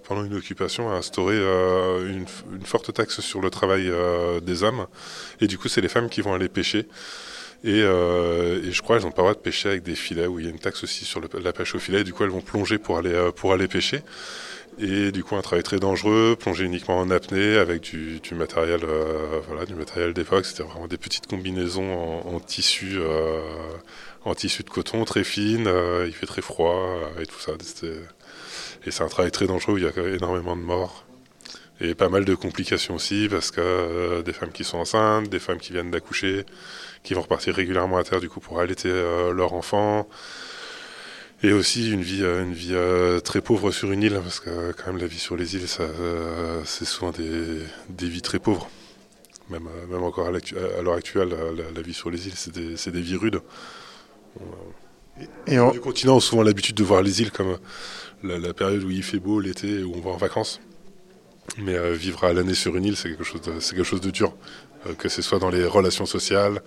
[0.03, 2.25] pendant une occupation, a instauré une,
[2.65, 3.91] forte taxe sur le travail
[4.41, 4.87] des hommes.
[5.39, 6.87] Et du coup, c'est les femmes qui vont aller pêcher.
[7.63, 10.27] Et, euh, et, je crois qu'elles n'ont pas le droit de pêcher avec des filets,
[10.27, 12.01] où il y a une taxe aussi sur la pêche au filet.
[12.01, 14.01] Et du coup, elles vont plonger pour aller, euh, pour aller pêcher.
[14.79, 19.39] Et du coup, un travail très dangereux, plonger uniquement en apnée avec du, matériel, euh,
[19.47, 20.45] voilà, du matériel d'époque.
[20.45, 22.99] C'était vraiment des petites combinaisons en, en tissu,
[24.23, 25.67] en tissu de coton très fine.
[26.05, 27.53] Il fait très froid et tout ça.
[28.85, 31.07] Et c'est un travail très dangereux où il y a énormément de morts.
[31.79, 35.39] Et pas mal de complications aussi parce que euh, des femmes qui sont enceintes, des
[35.39, 36.45] femmes qui viennent d'accoucher,
[37.03, 40.07] qui vont repartir régulièrement à terre du coup pour allaiter euh, leur enfant.
[41.43, 44.71] Et aussi une vie, euh, une vie euh, très pauvre sur une île, parce que
[44.71, 45.67] quand même la vie sur les îles,
[46.65, 48.69] c'est souvent des, des, vies très pauvres.
[49.49, 52.91] Même, même encore à, l'heure actuelle, la, la, vie sur les îles, c'est des, c'est
[52.91, 53.39] des vies rudes.
[55.47, 55.71] Et, et on...
[55.71, 57.57] du continent, on a souvent l'habitude de voir les îles comme
[58.23, 60.59] la, la, période où il fait beau, l'été, où on va en vacances.
[61.57, 64.11] Mais euh, vivre à l'année sur une île, c'est quelque chose de, quelque chose de
[64.11, 64.33] dur.
[64.85, 66.61] Euh, que ce soit dans les relations sociales,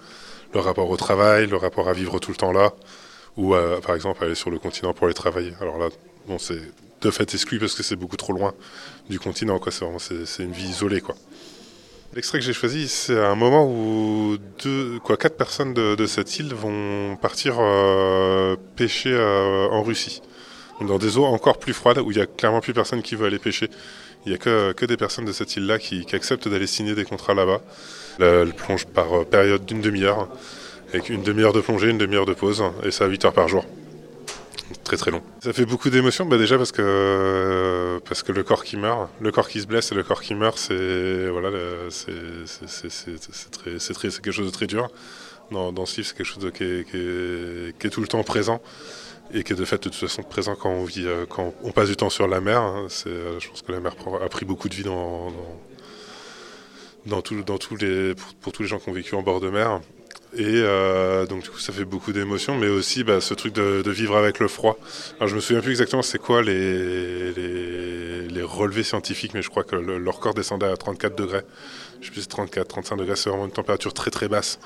[0.55, 2.73] le rapport au travail, le rapport à vivre tout le temps là,
[3.37, 5.53] ou euh, par exemple aller sur le continent pour aller travailler.
[5.61, 5.89] Alors là,
[6.27, 6.61] bon, c'est
[7.01, 8.53] de fait exclu parce que c'est beaucoup trop loin
[9.09, 9.61] du continent.
[9.99, 11.15] C'est une vie isolée, quoi.
[12.13, 16.53] L'extrait que j'ai choisi, c'est un moment où deux, quatre personnes de, de cette île
[16.53, 20.21] vont partir euh, pêcher en Russie,
[20.81, 23.27] dans des eaux encore plus froides où il y a clairement plus personne qui veut
[23.27, 23.71] aller pêcher.
[24.27, 27.35] Il y a que, des personnes de cette île-là qui, acceptent d'aller signer des contrats
[27.35, 27.61] là-bas.
[28.19, 30.29] Elles plongent par euh, période d'une demi-heure,
[30.91, 33.49] avec une demi-heure de plongée, une demi-heure de pause, et ça à 8 heures par
[33.49, 33.65] jour
[34.85, 35.23] très très long.
[35.43, 39.31] Ça fait beaucoup d'émotions, bah déjà parce que parce que le corps qui meurt, le
[39.31, 41.51] corps qui se blesse et le corps qui meurt, c'est voilà,
[44.13, 44.89] quelque chose de très dur.
[45.51, 48.61] Dans, ce livre, c'est quelque chose qui, est, tout le temps présent
[49.33, 51.89] et qui est de fait de toute façon présent quand on vit quand on passe
[51.89, 52.61] du temps sur la mer.
[52.61, 52.87] Hein.
[52.89, 55.33] C'est je pense que la mer a pris beaucoup de vie dans,
[57.07, 59.81] dans tous les, pour, tous les gens qui ont vécu en bord de mer.
[60.33, 63.91] Et euh, donc du coup ça fait beaucoup d'émotions, mais aussi bah, ce truc de,
[63.91, 64.79] vivre avec le froid.
[65.19, 67.33] Alors je me souviens plus exactement c'est quoi les,
[68.43, 71.43] relevés scientifiques, mais je crois que le, leur corps descendait à 34 degrés.
[72.01, 74.59] Je sais plus 34, 35 degrés, c'est vraiment une température très très basse.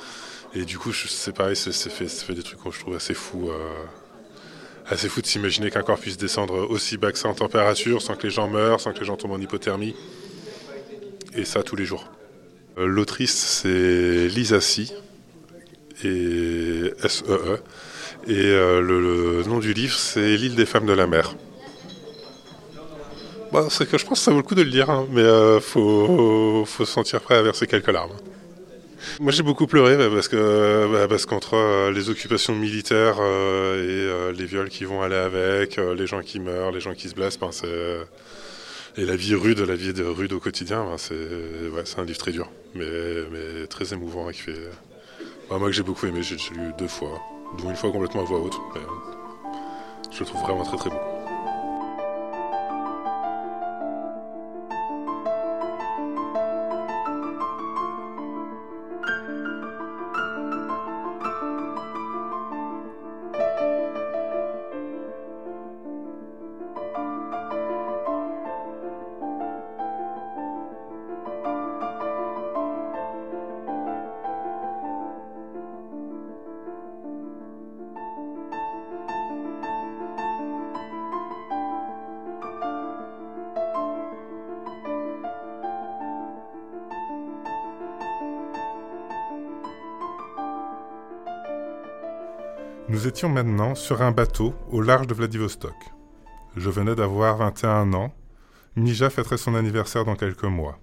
[0.55, 3.51] Et du coup c'est pareil, c'est fait, des trucs que je trouve assez fou.
[3.51, 3.55] Euh,
[4.87, 8.15] assez fou de s'imaginer qu'un corps puisse descendre aussi bas que ça en température, sans
[8.17, 9.95] que les gens meurent, sans que les gens tombent en hypothermie.
[11.35, 12.11] Et ça tous les jours.
[12.79, 14.93] Euh, L'autrice c'est Lisa Si
[16.05, 17.25] et SEE.
[17.25, 17.59] -E.
[18.27, 21.35] Et euh, le, nom du livre, c'est L'île des femmes de la mer.
[23.69, 25.61] C'est que je pense que ça vaut le coup de le lire, hein, mais euh,
[25.61, 28.17] faut, faut se sentir prêt à verser quelques larmes.
[29.21, 33.83] Moi j'ai beaucoup pleuré bah, parce que bah, parce qu'entre euh, les occupations militaires euh,
[33.83, 37.09] et euh, les viols qui vont aller avec, les gens qui meurent, les gens qui
[37.09, 37.51] se blessent, ben,
[38.97, 42.33] et la vie rude, la vie de rude au quotidien, ben, c'est un livre très
[42.33, 44.71] dur, mais, très émouvant qui fait
[45.51, 47.21] bah, moi que j'ai beaucoup aimé, j'ai lu deux fois,
[47.59, 48.59] dont une fois complètement à voix haute.
[48.75, 48.81] Mais,
[50.13, 51.14] je le trouve vraiment très très beau.
[93.15, 95.77] Étions maintenant sur un bateau au large de Vladivostok.
[96.57, 98.13] Je venais d'avoir 21 ans.
[98.75, 100.81] Mija fêterait son anniversaire dans quelques mois.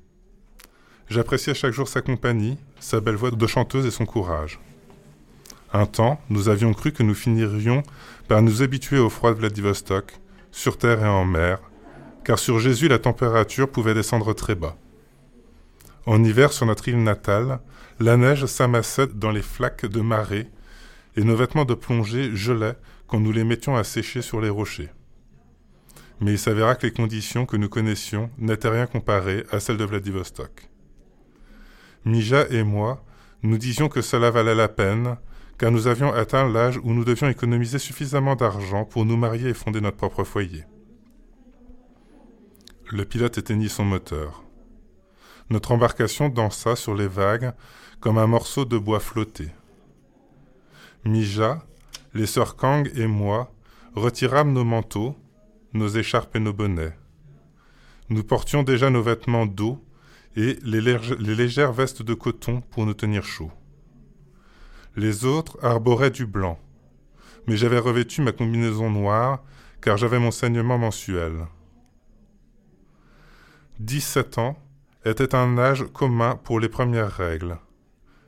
[1.10, 4.62] J'appréciais chaque jour sa compagnie, sa belle voix de chanteuse et son courage.
[5.74, 7.84] Un temps, nous avions cru que nous finirions
[8.30, 10.13] par nous habituer au froid de Vladivostok,
[10.54, 11.60] sur terre et en mer,
[12.24, 14.78] car sur Jésus la température pouvait descendre très bas.
[16.06, 17.60] En hiver, sur notre île natale,
[18.00, 20.48] la neige s'amassait dans les flaques de marée
[21.15, 24.89] et nos vêtements de plongée gelaient quand nous les mettions à sécher sur les rochers.
[26.19, 29.86] Mais il s'avéra que les conditions que nous connaissions n'étaient rien comparées à celles de
[29.86, 30.69] Vladivostok.
[32.06, 33.04] Mija et moi,
[33.43, 35.17] nous disions que cela valait la peine,
[35.58, 39.54] car nous avions atteint l'âge où nous devions économiser suffisamment d'argent pour nous marier et
[39.54, 40.63] fonder notre propre foyer.
[42.91, 44.43] Le pilote éteignit son moteur.
[45.50, 47.54] Notre embarcation dansa sur les vagues
[48.00, 49.50] comme un morceau de bois flotté.
[51.04, 51.66] Mija,
[52.14, 53.52] les sœurs Kang et moi
[53.96, 55.16] retirâmes nos manteaux,
[55.74, 56.96] nos écharpes et nos bonnets.
[58.10, 59.84] Nous portions déjà nos vêtements d'eau
[60.36, 63.52] et les, légères vestes de coton pour nous tenir chaud.
[64.96, 66.60] Les autres arboraient du blanc,
[67.48, 69.44] mais j'avais revêtu ma combinaison noire
[69.82, 71.48] car j'avais mon saignement mensuel.
[73.80, 74.56] 17 ans
[75.04, 77.58] était un âge commun pour les premières règles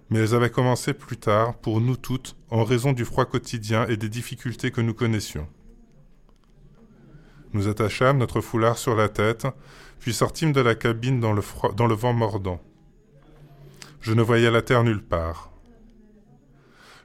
[0.09, 3.97] mais elles avaient commencé plus tard pour nous toutes en raison du froid quotidien et
[3.97, 5.47] des difficultés que nous connaissions.
[7.53, 9.47] Nous attachâmes notre foulard sur la tête,
[9.99, 11.41] puis sortîmes de la cabine dans le,
[11.75, 12.59] dans le vent mordant.
[14.01, 15.51] Je ne voyais la terre nulle part.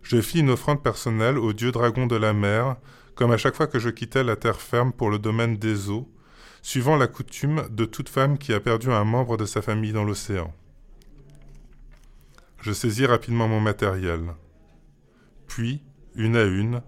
[0.02, 2.76] Je fis une offrande personnelle au dieu dragon de la mer,
[3.14, 6.10] comme à chaque fois que je quittais la terre ferme pour le domaine des eaux,
[6.62, 10.04] suivant la coutume de toute femme qui a perdu un membre de sa famille dans
[10.04, 10.52] l'océan.
[12.60, 14.34] Je saisis rapidement mon matériel.
[15.46, 15.82] Puis,
[16.14, 16.82] une à une,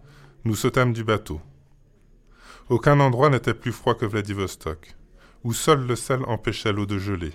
[0.44, 1.40] nous sautâmes du bateau.
[2.68, 4.96] Aucun endroit n'était plus froid que Vladivostok,
[5.44, 7.32] où seul le sel empêchait l'eau de geler.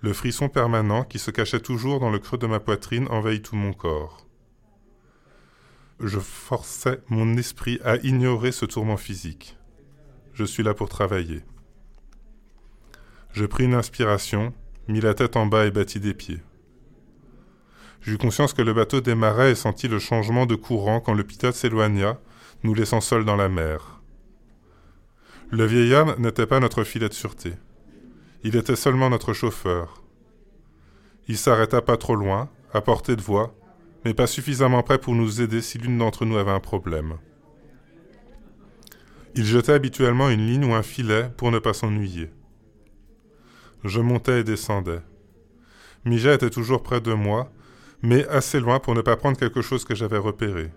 [0.00, 3.56] Le frisson permanent qui se cachait toujours dans le creux de ma poitrine envahit tout
[3.56, 4.26] mon corps.
[6.00, 9.56] Je forçais mon esprit à ignorer ce tourment physique.
[10.34, 11.42] Je suis là pour travailler.
[13.32, 14.52] Je pris une inspiration,
[14.88, 16.42] mit la tête en bas et battit des pieds.
[18.02, 21.54] J'eus conscience que le bateau démarrait et sentis le changement de courant quand le pilote
[21.54, 22.18] s'éloigna,
[22.64, 24.00] nous laissant seuls dans la mer.
[25.50, 27.52] Le vieil homme n'était pas notre filet de sûreté.
[28.42, 30.02] Il était seulement notre chauffeur.
[31.28, 33.54] Il s'arrêta pas trop loin, à portée de voix,
[34.04, 37.18] mais pas suffisamment près pour nous aider si l'une d'entre nous avait un problème.
[39.36, 42.30] Il jetait habituellement une ligne ou un filet pour ne pas s'ennuyer.
[43.84, 45.00] Je montais et descendais.
[46.04, 47.52] Mija était toujours près de moi,
[48.02, 50.70] mais assez loin pour ne pas prendre quelque chose que j'avais repéré.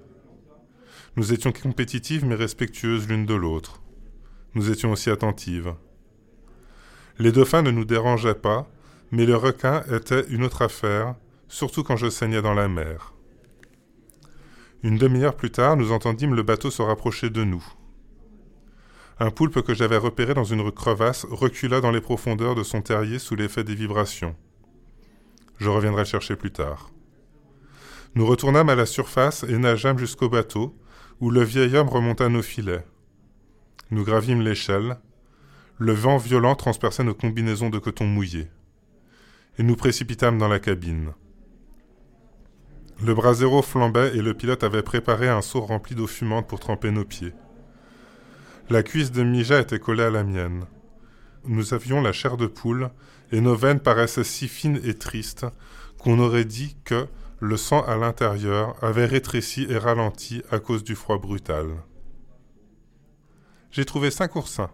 [1.16, 3.82] Nous étions compétitives mais respectueuses l'une de l'autre.
[4.54, 5.74] Nous étions aussi attentives.
[7.18, 8.68] Les dauphins ne nous dérangeaient pas,
[9.12, 11.16] mais le requin était une autre affaire,
[11.48, 13.14] surtout quand je saignais dans la mer.
[14.84, 17.66] Une demi-heure plus tard, nous entendîmes le bateau se rapprocher de nous.
[19.20, 23.18] Un poulpe que j'avais repéré dans une crevasse recula dans les profondeurs de son terrier
[23.18, 24.36] sous l'effet des vibrations.
[25.58, 26.92] Je reviendrai chercher plus tard.
[28.16, 30.74] Nous retournâmes à la surface et nageâmes jusqu'au bateau,
[31.20, 32.86] où le vieil homme remonta nos filets.
[33.92, 34.98] Nous gravîmes l'échelle.
[35.78, 38.48] Le vent violent transperçait nos combinaisons de coton mouillé.
[39.58, 41.12] Et nous précipitâmes dans la cabine.
[43.04, 46.92] Le brasero flambait et le pilote avait préparé un seau rempli d'eau fumante pour tremper
[46.92, 47.34] nos pieds.
[48.70, 50.66] La cuisse de Mija était collée à la mienne.
[51.46, 52.90] Nous avions la chair de poule
[53.34, 55.46] et nos veines paraissaient si fines et tristes
[56.00, 57.08] qu'on aurait dit que,
[57.40, 61.68] le sang à l'intérieur avait rétréci et ralenti à cause du froid brutal.
[63.72, 64.72] J'ai trouvé cinq oursins.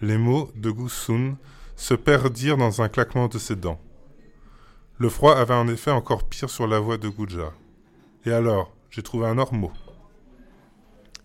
[0.00, 1.36] Les mots de Gousoun
[1.76, 3.80] se perdirent dans un claquement de ses dents.
[4.98, 7.52] Le froid avait en effet encore pire sur la voix de Gouja.
[8.24, 9.72] Et alors, j'ai trouvé un ormeau.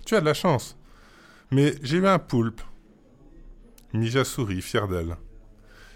[0.05, 0.78] Tu as de la chance.
[1.51, 2.61] Mais j'ai eu un poulpe.
[3.93, 5.17] Mija sourit, fier d'elle.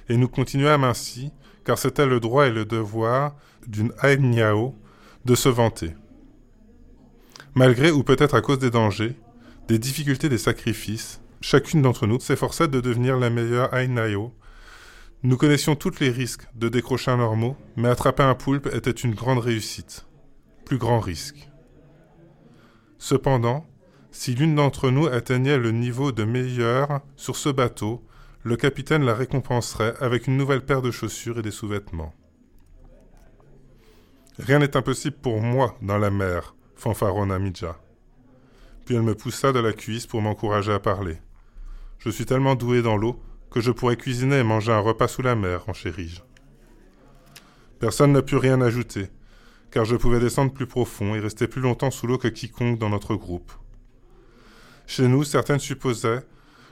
[0.09, 1.31] Et nous continuâmes ainsi,
[1.63, 3.35] car c'était le droit et le devoir
[3.67, 4.75] d'une Aïniao
[5.25, 5.95] de se vanter.
[7.55, 9.15] Malgré ou peut-être à cause des dangers,
[9.67, 14.33] des difficultés, des sacrifices, chacune d'entre nous s'efforçait de devenir la meilleure Aïniao.
[15.21, 19.13] Nous connaissions tous les risques de décrocher un ormeau, mais attraper un poulpe était une
[19.13, 20.07] grande réussite.
[20.65, 21.49] Plus grand risque.
[22.97, 23.65] Cependant,
[24.11, 28.03] si l'une d'entre nous atteignait le niveau de meilleur sur ce bateau,
[28.43, 32.13] le capitaine la récompenserait avec une nouvelle paire de chaussures et des sous-vêtements.
[34.37, 37.77] Rien n'est impossible pour moi dans la mer, fanfaronna Midja.
[38.85, 41.17] Puis elle me poussa de la cuisse pour m'encourager à parler.
[41.97, 43.21] Je suis tellement doué dans l'eau
[43.51, 46.21] que je pourrais cuisiner et manger un repas sous la mer, enchéris-je.
[47.79, 49.09] Personne ne put rien ajouter,
[49.71, 52.89] car je pouvais descendre plus profond et rester plus longtemps sous l'eau que quiconque dans
[52.89, 53.51] notre groupe.
[54.87, 56.25] Chez nous, certaines supposaient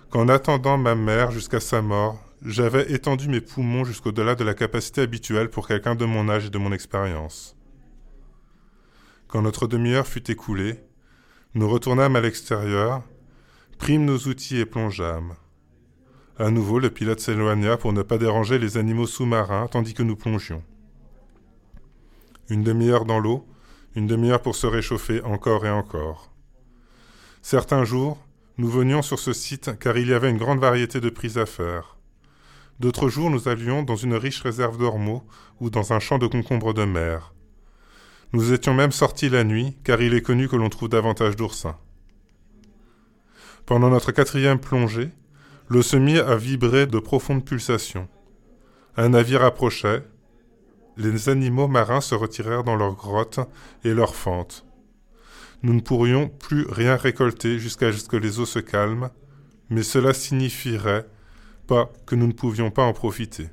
[0.09, 5.01] qu'en attendant ma mère jusqu'à sa mort, j'avais étendu mes poumons jusqu'au-delà de la capacité
[5.01, 7.55] habituelle pour quelqu'un de mon âge et de mon expérience.
[9.27, 10.79] Quand notre demi-heure fut écoulée,
[11.55, 13.01] nous retournâmes à l'extérieur,
[13.77, 15.33] prîmes nos outils et plongeâmes.
[16.37, 20.15] À nouveau, le pilote s'éloigna pour ne pas déranger les animaux sous-marins tandis que nous
[20.15, 20.63] plongions.
[22.49, 23.45] Une demi-heure dans l'eau,
[23.95, 26.31] une demi-heure pour se réchauffer encore et encore.
[27.41, 28.19] Certains jours,
[28.57, 31.45] nous venions sur ce site car il y avait une grande variété de prises à
[31.45, 31.97] faire.
[32.79, 35.23] D'autres jours, nous allions dans une riche réserve d'ormeaux
[35.59, 37.33] ou dans un champ de concombres de mer.
[38.33, 41.77] Nous étions même sortis la nuit, car il est connu que l'on trouve davantage d'oursins.
[43.65, 45.09] Pendant notre quatrième plongée,
[45.69, 48.07] l'eau se mit à vibrer de profondes pulsations.
[48.95, 50.03] Un navire approchait.
[50.97, 53.39] Les animaux marins se retirèrent dans leurs grottes
[53.83, 54.66] et leurs fentes.
[55.63, 59.09] Nous ne pourrions plus rien récolter jusqu'à ce que les eaux se calment,
[59.69, 61.05] mais cela signifierait
[61.65, 63.49] pas que nous ne pouvions pas en profiter.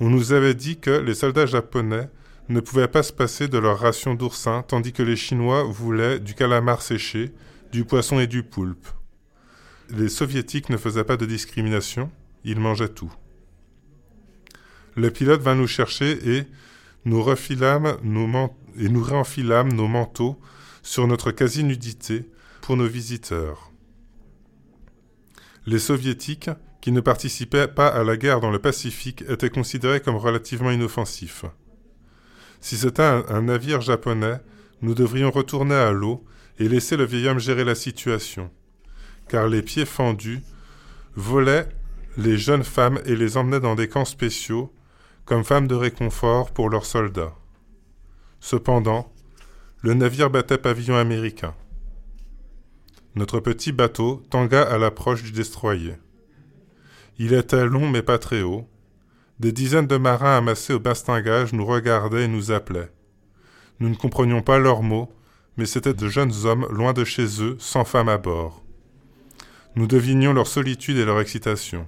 [0.00, 2.08] On nous avait dit que les soldats japonais
[2.48, 6.34] ne pouvaient pas se passer de leur ration d'oursin, tandis que les Chinois voulaient du
[6.34, 7.32] calamar séché,
[7.72, 8.88] du poisson et du poulpe.
[9.90, 12.10] Les soviétiques ne faisaient pas de discrimination,
[12.44, 13.12] ils mangeaient tout.
[14.96, 16.46] Le pilote vint nous chercher et
[17.04, 18.26] nous refilâmes nos
[18.78, 20.38] et nous réenfilâmes nos manteaux
[20.82, 22.30] sur notre quasi-nudité
[22.62, 23.72] pour nos visiteurs.
[25.66, 26.50] Les soviétiques,
[26.80, 31.44] qui ne participaient pas à la guerre dans le Pacifique, étaient considérés comme relativement inoffensifs.
[32.60, 34.40] Si c'était un, un, navire japonais,
[34.80, 36.24] nous devrions retourner à l'eau
[36.58, 38.50] et laisser le vieil homme gérer la situation,
[39.28, 40.40] car les pieds fendus
[41.14, 41.68] volaient
[42.16, 44.72] les jeunes femmes et les emmenaient dans des camps spéciaux
[45.24, 47.34] comme femmes de réconfort pour leurs soldats.
[48.40, 49.12] Cependant,
[49.80, 51.54] le navire battait pavillon américain.
[53.14, 55.94] Notre petit bateau tangua à l'approche du destroyer.
[57.18, 58.68] Il était long mais pas très haut.
[59.40, 62.90] Des dizaines de marins amassés au bastingage nous regardaient et nous appelaient.
[63.80, 65.12] Nous ne comprenions pas leurs mots,
[65.56, 68.64] mais c'étaient de jeunes hommes loin de chez eux, sans femmes à bord.
[69.76, 71.86] Nous devinions leur solitude et leur excitation.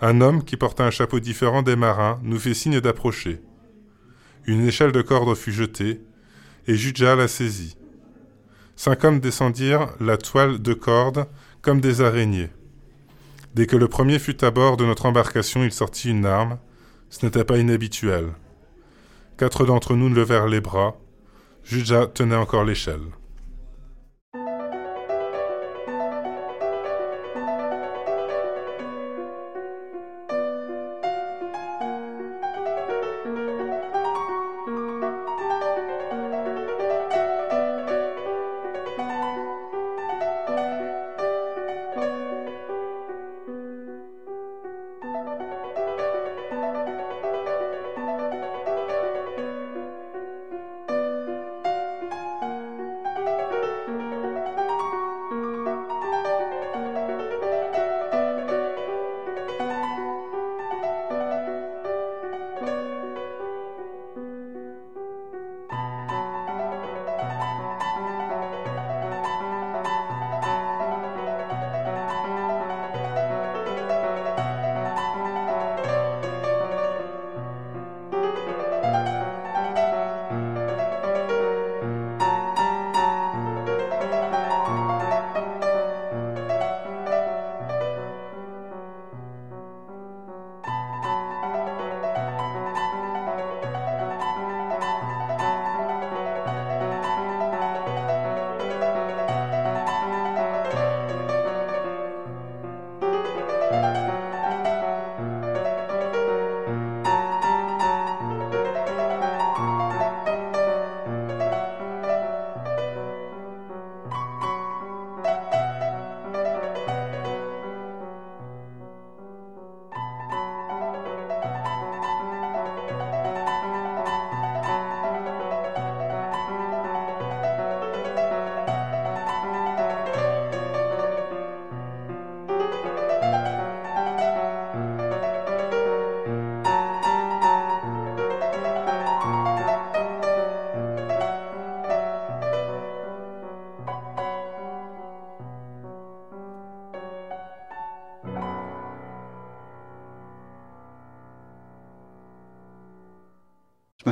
[0.00, 3.40] Un homme qui portait un chapeau différent des marins nous fit signe d'approcher.
[4.46, 6.00] Une échelle de corde fut jetée,
[6.66, 7.76] et Judja la saisit.
[8.74, 11.26] Cinq hommes descendirent la toile de corde
[11.60, 12.50] comme des araignées.
[13.54, 16.58] Dès que le premier fut à bord de notre embarcation, il sortit une arme.
[17.10, 18.32] Ce n'était pas inhabituel.
[19.36, 20.96] Quatre d'entre nous levèrent les bras.
[21.62, 23.02] Judja tenait encore l'échelle.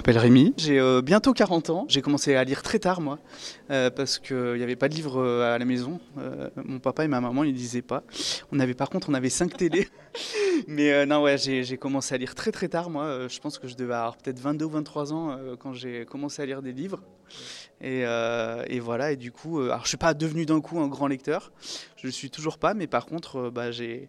[0.00, 1.84] M'appelle Rémi, j'ai euh, bientôt 40 ans.
[1.86, 3.18] J'ai commencé à lire très tard, moi,
[3.70, 6.00] euh, parce qu'il n'y avait pas de livre euh, à la maison.
[6.56, 8.02] mon papa et ma maman, ils lisaient pas.
[8.50, 9.88] On avait, par contre, on avait cinq télés.
[10.66, 13.28] Mais non, ouais, j'ai commencé à lire très très tard, moi.
[13.28, 16.46] je pense que je devais avoir peut-être 22 ou 23 ans quand j'ai commencé à
[16.46, 17.00] lire des livres.
[17.82, 18.04] Et,
[18.80, 21.52] voilà, et du coup, je suis pas devenu d'un coup un grand lecteur.
[21.96, 24.08] Je le suis toujours pas, mais par contre, bah, j'ai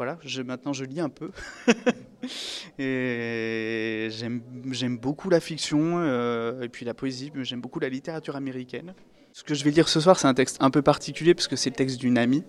[0.00, 1.30] voilà, maintenant je lis un peu.
[2.78, 8.34] et j'aime beaucoup la fiction euh, et puis la poésie, mais j'aime beaucoup la littérature
[8.34, 8.94] américaine.
[9.34, 11.54] Ce que je vais lire ce soir, c'est un texte un peu particulier parce que
[11.54, 12.44] c'est le texte d'une amie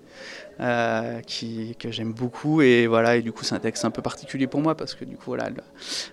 [0.62, 4.02] euh, qui, que j'aime beaucoup et voilà et du coup c'est un texte un peu
[4.02, 5.50] particulier pour moi parce que du coup voilà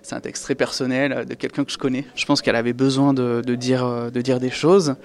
[0.03, 2.05] c'est un texte très personnel de quelqu'un que je connais.
[2.17, 4.97] Je pense qu'elle avait besoin de, dire de dire des choses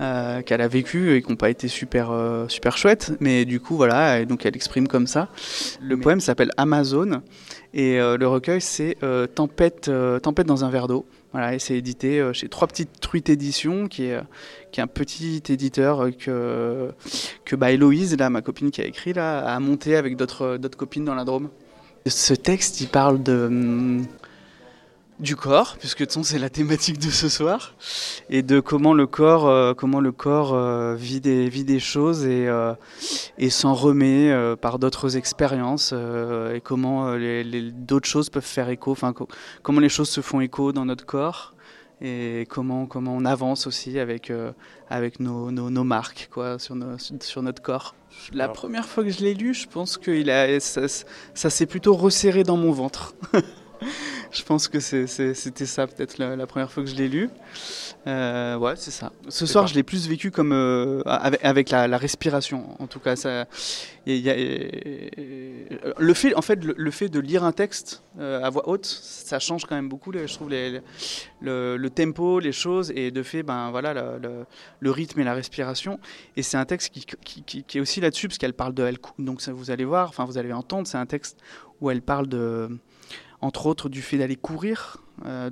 [0.00, 3.12] euh, qu'elle a vécu et qui n'ont pas été super, euh, super chouettes.
[3.20, 5.28] Mais du coup, voilà, et donc elle exprime comme ça.
[5.80, 7.22] Le poème s'appelle Amazon
[7.72, 8.96] et euh, le recueil, c'est
[9.34, 9.90] Tempête,
[10.22, 11.06] Tempête dans un verre d'eau.
[11.32, 14.20] Voilà, et c'est édité chez Trois Petites Truites Éditions, qui est,
[14.72, 16.90] qui est un petit éditeur que,
[17.44, 21.04] que bah, Héloïse, là, ma copine qui a écrit, là, a monté avec d'autres copines
[21.04, 21.50] dans la Drôme.
[22.06, 24.06] Ce texte, il parle de hum,
[25.18, 27.74] du corps, puisque de toute façon c'est la thématique de ce soir,
[28.28, 32.24] et de comment le corps, euh, comment le corps euh, vit, des, vit des choses
[32.26, 32.74] et, euh,
[33.38, 39.14] et s'en remet par d'autres expériences, et comment les, d'autres choses peuvent faire écho, enfin
[39.62, 41.54] comment les choses se font écho dans notre corps,
[42.02, 44.30] et comment, comment on avance aussi avec,
[44.90, 46.76] avec nos, nos, marques quoi, sur,
[47.20, 47.94] sur notre corps.
[48.32, 51.66] La première fois que je l'ai lu, je pense que il a, ça, ça s'est
[51.66, 53.14] plutôt resserré dans mon ventre.
[54.30, 57.30] je pense que c'était ça peut-être la, première fois que je l'ai lu.
[58.06, 59.12] Euh, ouais, c'est ça.
[59.28, 62.80] Ce soir, je l'ai plus vécu comme euh, avec, la, respiration.
[62.80, 63.46] En tout cas, ça,
[64.06, 64.34] y a,
[65.98, 69.38] le fait, en fait, le, fait de lire un texte euh, à voix haute, ça
[69.38, 70.12] change quand même beaucoup.
[70.12, 70.80] je trouve les,
[71.40, 75.98] le, tempo, les choses, et de fait, ben voilà, le, rythme et la respiration.
[76.36, 78.98] Et c'est un texte qui, qui, qui est aussi là-dessus parce qu'elle parle de elle.
[79.18, 81.38] Donc ça, vous allez voir, enfin vous allez entendre, c'est un texte
[81.80, 82.78] où elle parle de
[83.40, 85.50] entre autres du fait d'aller courir, euh,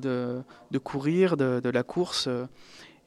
[0.71, 2.47] de, courir, de, la course euh,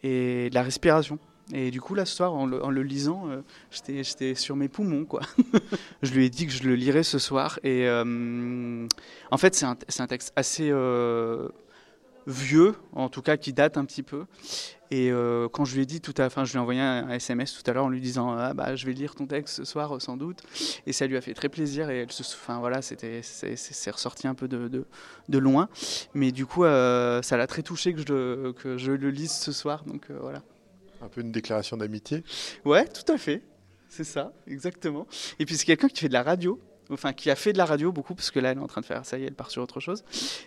[0.04, 1.20] et de la respiration.
[1.54, 5.22] Et du coup, là, ce soir, en le, lisant, euh, j'étais sur mes poumons, quoi.
[6.04, 7.60] je lui ai dit que je le lirais ce soir.
[7.64, 10.74] Et en fait, c'est un, un, texte assez
[12.28, 14.26] vieux, en tout cas qui date un petit peu.
[14.92, 17.10] Et euh, quand je lui ai dit tout à fin, je lui ai envoyé un,
[17.10, 19.66] SMS tout à l'heure en lui disant ah, bah je vais lire ton texte ce
[19.66, 20.44] soir euh, sans doute,
[20.86, 24.28] et ça lui a fait très plaisir et elle se, enfin voilà c'était c'est ressorti
[24.28, 24.86] un peu de,
[25.28, 25.68] de, loin,
[26.14, 29.52] mais du coup euh, ça l'a très touché que je que je le lise ce
[29.52, 30.42] soir donc voilà.
[31.02, 32.24] Un peu une déclaration d'amitié.
[32.66, 33.44] Ouais, tout à fait.
[33.88, 35.06] C'est ça, exactement.
[35.40, 36.60] Et puis c'est quelqu'un qui fait de la radio,
[36.90, 38.82] enfin qui a fait de la radio beaucoup parce que là elle est en train
[38.82, 40.04] de faire ça y est elle part sur autre chose.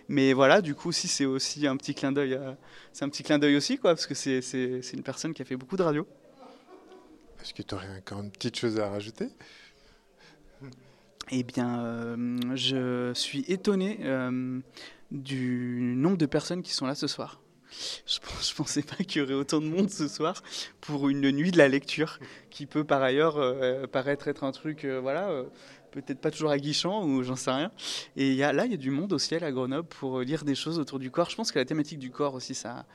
[0.07, 2.39] Mais voilà du coup si c'est aussi un petit clin d'œil
[2.93, 5.45] c'est un petit clin d'œil aussi quoi parce que c'est, c'est, une personne qui a
[5.45, 6.07] fait beaucoup de radio.
[7.41, 9.29] Est-ce que tu aurais encore une petite chose à rajouter?
[11.33, 14.59] Eh bien euh, je suis étonné euh,
[15.11, 17.39] du nombre de personnes qui sont là ce soir.
[18.05, 20.43] Je ne pensais pas qu'il y aurait autant de monde ce soir
[20.81, 22.19] pour une nuit de la lecture,
[22.49, 25.45] qui peut par ailleurs euh, paraître être un truc, voilà,
[25.91, 27.71] peut-être pas toujours aguichant ou j'en sais rien.
[28.15, 30.43] Et y a, là, il y a du monde au ciel à Grenoble pour lire
[30.43, 31.29] des choses autour du corps.
[31.29, 32.85] Je pense que la thématique du corps aussi, ça,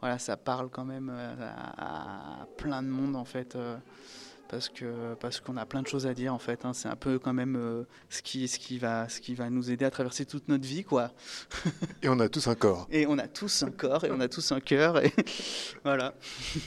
[0.00, 3.56] voilà, ça parle quand même euh, à, plein de monde en fait.
[3.56, 3.76] Euh,
[4.48, 6.64] parce que parce qu'on a plein de choses à dire en fait.
[6.64, 6.72] Hein.
[6.72, 9.70] C'est un peu quand même euh, ce qui ce qui va ce qui va nous
[9.70, 11.12] aider à traverser toute notre vie quoi.
[12.02, 12.86] et on a tous un corps.
[12.90, 15.12] Et on a tous un corps et on a tous un cœur et
[15.84, 16.14] voilà.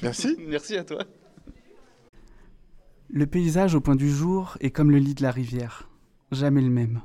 [0.01, 0.35] Merci.
[0.47, 1.03] Merci à toi.
[3.11, 5.89] Le paysage au point du jour est comme le lit de la rivière,
[6.31, 7.01] jamais le même.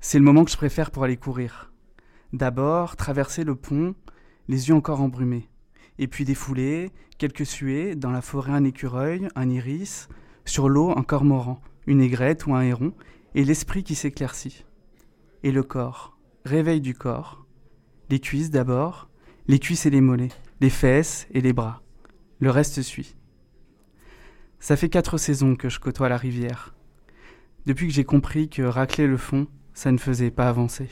[0.00, 1.72] C'est le moment que je préfère pour aller courir.
[2.32, 3.94] D'abord, traverser le pont,
[4.48, 5.48] les yeux encore embrumés,
[6.00, 10.08] et puis défouler, quelques suées, dans la forêt un écureuil, un iris,
[10.44, 12.92] sur l'eau un cormoran, une aigrette ou un héron,
[13.36, 14.64] et l'esprit qui s'éclaircit.
[15.44, 17.46] Et le corps, réveil du corps,
[18.10, 19.08] les cuisses d'abord,
[19.46, 21.82] les cuisses et les mollets, les fesses et les bras.
[22.40, 23.14] Le reste suit.
[24.60, 26.74] Ça fait quatre saisons que je côtoie la rivière.
[27.66, 30.88] Depuis que j'ai compris que racler le fond, ça ne faisait pas avancer.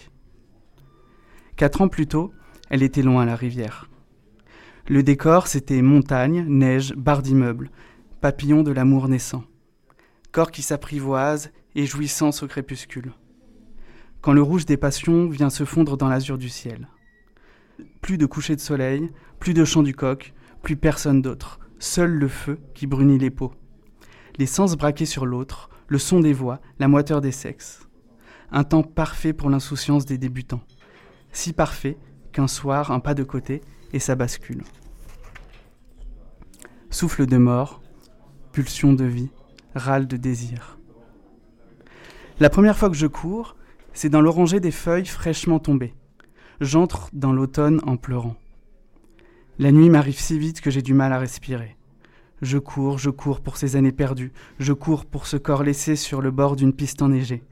[1.57, 2.33] Quatre ans plus tôt,
[2.71, 3.89] elle était loin, la rivière.
[4.89, 7.71] Le décor, c'était montagne, neige, barre d'immeubles,
[8.21, 9.45] papillon de l'amour naissant.
[10.31, 13.13] Corps qui s'apprivoise et jouissance au crépuscule.
[14.21, 16.89] Quand le rouge des passions vient se fondre dans l'azur du ciel.
[18.01, 19.11] Plus de coucher de soleil,
[19.41, 23.53] plus de chant du coq, plus personne d'autre, seul le feu qui brunit les peaux.
[24.39, 27.89] Les sens braqués sur l'autre, le son des voix, la moiteur des sexes.
[28.51, 30.63] Un temps parfait pour l'insouciance des débutants.
[31.33, 31.99] Si parfait
[32.33, 33.61] qu'un soir, un pas de côté,
[33.93, 34.63] et ça bascule.
[36.91, 37.83] Souffle de mort,
[38.53, 39.31] pulsion de vie,
[39.75, 40.79] râle de désir.
[42.41, 43.57] La première fois que je cours,
[43.93, 45.95] c'est dans l'oranger des feuilles fraîchement tombées.
[46.61, 48.37] J'entre dans l'automne en pleurant.
[49.59, 51.77] La nuit m'arrive si vite que j'ai du mal à respirer.
[52.43, 56.21] Je cours, je cours pour ces années perdues, je cours pour ce corps laissé sur
[56.21, 57.43] le bord d'une piste enneigée,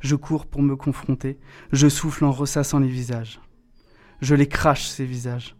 [0.00, 1.38] je cours pour me confronter,
[1.72, 3.40] je souffle en ressassant les visages.
[4.20, 5.56] Je les crache, ces visages.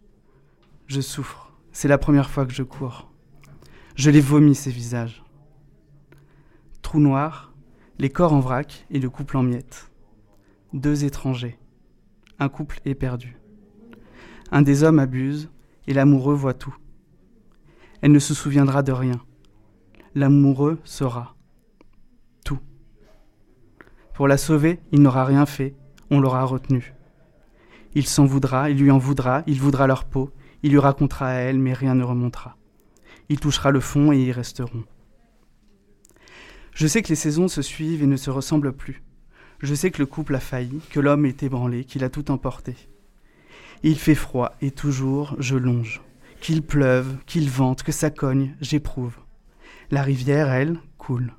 [0.85, 3.11] Je souffre, c'est la première fois que je cours.
[3.95, 5.23] Je les vomis, ces visages.
[6.83, 7.51] Trou noir,
[7.97, 9.89] les corps en vrac et le couple en miettes.
[10.73, 11.57] Deux étrangers.
[12.37, 13.37] Un couple éperdu.
[14.51, 15.49] Un des hommes abuse,
[15.87, 16.75] et l'amoureux voit tout.
[18.01, 19.19] Elle ne se souviendra de rien.
[20.13, 21.35] L'amoureux saura
[22.43, 22.59] tout.
[24.13, 25.75] Pour la sauver, il n'aura rien fait,
[26.11, 26.93] on l'aura retenu.
[27.93, 30.31] Il s'en voudra, il lui en voudra, il voudra leur peau,
[30.63, 32.57] il lui racontera à elle, mais rien ne remontera.
[33.29, 34.83] Il touchera le fond et y resteront.
[36.73, 39.01] Je sais que les saisons se suivent et ne se ressemblent plus.
[39.61, 42.75] Je sais que le couple a failli, que l'homme est ébranlé, qu'il a tout emporté.
[43.83, 46.01] Il fait froid et toujours je longe.
[46.41, 49.17] Qu'il pleuve, qu'il vente, que ça cogne, j'éprouve.
[49.91, 51.33] La rivière, elle, coule.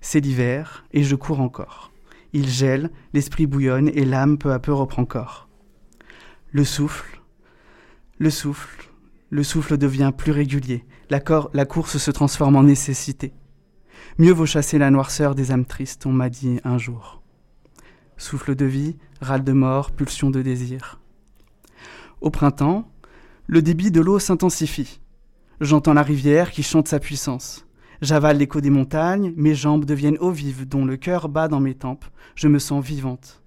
[0.00, 1.92] C'est l'hiver et je cours encore.
[2.32, 5.48] Il gèle, l'esprit bouillonne et l'âme peu à peu reprend corps.
[6.52, 7.20] Le souffle,
[8.18, 8.90] le souffle,
[9.30, 10.84] le souffle devient plus régulier.
[11.08, 11.20] La,
[11.52, 13.32] la course se transforme en nécessité.
[14.18, 17.22] Mieux vaut chasser la noirceur des âmes tristes, on m'a dit un jour.
[18.16, 20.99] souffle de vie, râle de mort, pulsion de désir.
[22.20, 22.86] Au printemps,
[23.46, 25.00] le débit de l'eau s'intensifie.
[25.60, 27.66] J'entends la rivière qui chante sa puissance.
[28.02, 31.74] J'avale l'écho des montagnes, mes jambes deviennent eau vive dont le cœur bat dans mes
[31.74, 32.04] tempes,
[32.34, 33.42] je me sens vivante.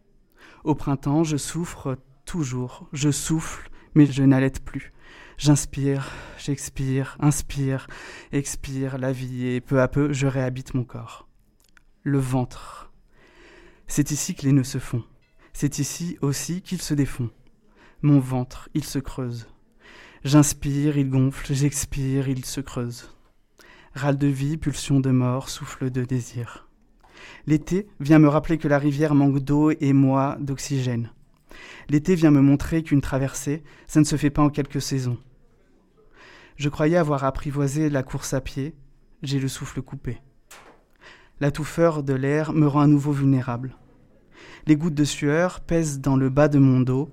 [0.64, 4.92] Au printemps, je souffre toujours, je souffle, mais je n'allaite plus.
[5.38, 7.88] J'inspire, j'expire, inspire,
[8.32, 11.28] expire la vie et peu à peu je réhabite mon corps.
[12.02, 12.92] Le ventre.
[13.88, 15.04] C'est ici que les nœuds se font.
[15.54, 17.30] C'est ici aussi qu'ils se défont.
[18.06, 19.48] Mon ventre, il se creuse.
[20.26, 23.10] J'inspire, il gonfle, j'expire, il se creuse.
[23.94, 26.68] Râle de vie, pulsion de mort, souffle de désir.
[27.48, 31.12] L'été vient me rappeler que la rivière manque d'eau et moi d'oxygène.
[31.88, 35.18] L'été vient me montrer qu'une traversée, ça ne se fait pas en quelques saisons.
[36.58, 38.76] Je croyais avoir apprivoisé la course à pied,
[39.22, 40.22] j'ai le souffle coupé.
[41.40, 43.78] La touffeur de l'air me rend à nouveau vulnérable.
[44.68, 47.10] Les gouttes de sueur pèsent dans le bas de mon dos,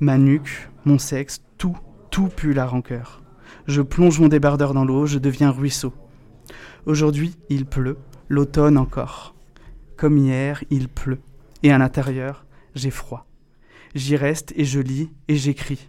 [0.00, 1.76] ma nuque, mon sexe, tout,
[2.10, 3.22] tout pue la rancœur.
[3.66, 5.92] Je plonge mon débardeur dans l'eau, je deviens ruisseau.
[6.86, 9.34] Aujourd'hui, il pleut, l'automne encore.
[9.96, 11.20] Comme hier, il pleut,
[11.62, 13.26] et à l'intérieur, j'ai froid.
[13.94, 15.88] J'y reste et je lis et j'écris.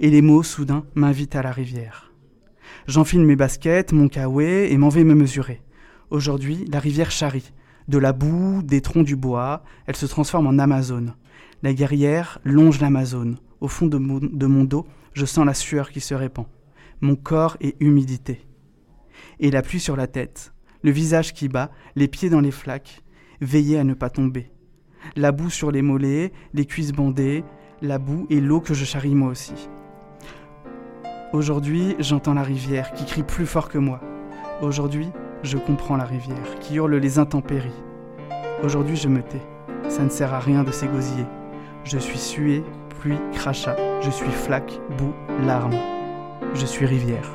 [0.00, 2.12] Et les mots soudain m'invitent à la rivière.
[2.86, 5.62] J'enfile mes baskets, mon kawaii et m'en vais me mesurer.
[6.10, 7.52] Aujourd'hui, la rivière charrie.
[7.88, 11.14] De la boue, des troncs du bois, elle se transforme en Amazone.
[11.62, 13.38] La guerrière longe l'Amazone.
[13.60, 16.46] Au fond de mon, dos, je sens la sueur qui se répand.
[17.00, 18.46] Mon corps est humidité.
[19.40, 20.52] Et la pluie sur la tête,
[20.82, 23.02] le visage qui bat, les pieds dans les flaques,
[23.40, 24.50] veiller à ne pas tomber
[25.14, 27.44] la boue sur les mollets, les cuisses bandées,
[27.82, 29.68] la boue et l'eau que je charrie moi aussi.
[31.32, 34.00] Aujourd'hui, j'entends la rivière qui crie plus fort que moi.
[34.62, 35.08] Aujourd'hui,
[35.42, 37.70] je comprends la rivière qui hurle les intempéries.
[38.64, 39.42] Aujourd'hui, je me tais.
[39.88, 41.26] Ça ne sert à rien de s'égosiller.
[41.88, 42.64] Je suis suée,
[42.98, 43.76] pluie, crachat.
[44.00, 45.14] Je suis flaque, boue,
[45.46, 45.78] larmes.
[46.52, 47.30] Je suis rivière.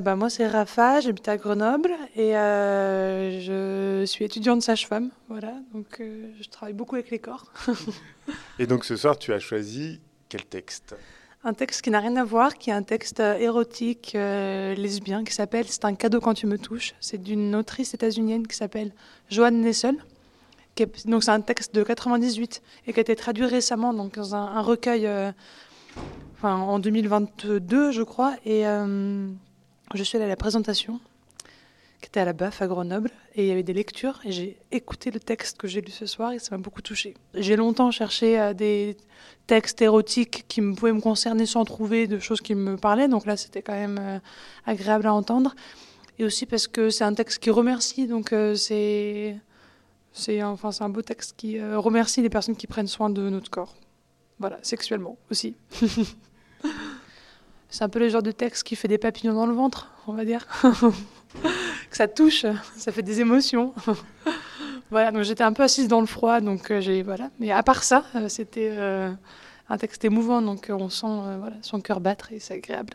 [0.00, 5.10] Bah, moi, c'est Rafa, j'habite à Grenoble et euh, je suis étudiante sage-femme.
[5.28, 7.52] Voilà, donc euh, je travaille beaucoup avec les corps.
[8.58, 10.94] et donc ce soir, tu as choisi quel texte?
[11.44, 15.64] Un texte qui n'a rien à voir, qui est un texte érotique lesbien qui s'appelle
[15.68, 16.94] C'est un cadeau quand tu me touches.
[17.00, 18.92] C'est d'une autrice états-unienne qui s'appelle
[19.30, 19.96] Joanne Nessel.
[21.06, 24.44] donc c'est un texte de 98 et qui a été traduit récemment donc, dans un,
[24.44, 25.08] un recueil
[26.36, 28.34] enfin, en 2022, je crois.
[28.44, 28.66] Et
[29.94, 31.00] je suis allée à la présentation,
[32.00, 34.56] qui J'étais à la BAF à Grenoble et il y avait des lectures et j'ai
[34.72, 37.14] écouté le texte que j'ai lu ce soir et ça m'a beaucoup touchée.
[37.34, 38.96] J'ai longtemps cherché euh, des
[39.46, 43.26] textes érotiques qui me, pouvaient me concerner sans trouver de choses qui me parlaient, donc
[43.26, 44.18] là c'était quand même euh,
[44.64, 45.54] agréable à entendre.
[46.18, 49.36] Et aussi parce que c'est un texte qui remercie, donc euh, c'est
[50.12, 53.76] c'est enfin, un beau texte qui remercie les personnes qui prennent soin de notre corps.
[54.38, 55.54] Voilà, sexuellement aussi.
[57.70, 60.12] c'est un peu le genre de texte qui fait des papillons dans le ventre, on
[60.12, 60.46] va dire.
[61.90, 62.46] que ça touche,
[62.76, 63.74] ça fait des émotions.
[64.90, 67.30] voilà, donc j'étais un peu assise dans le froid, donc euh, j'ai voilà.
[67.38, 69.12] Mais à part ça, euh, c'était euh,
[69.68, 72.94] un texte émouvant, donc on sent voilà, son cœur battre et c'est agréable.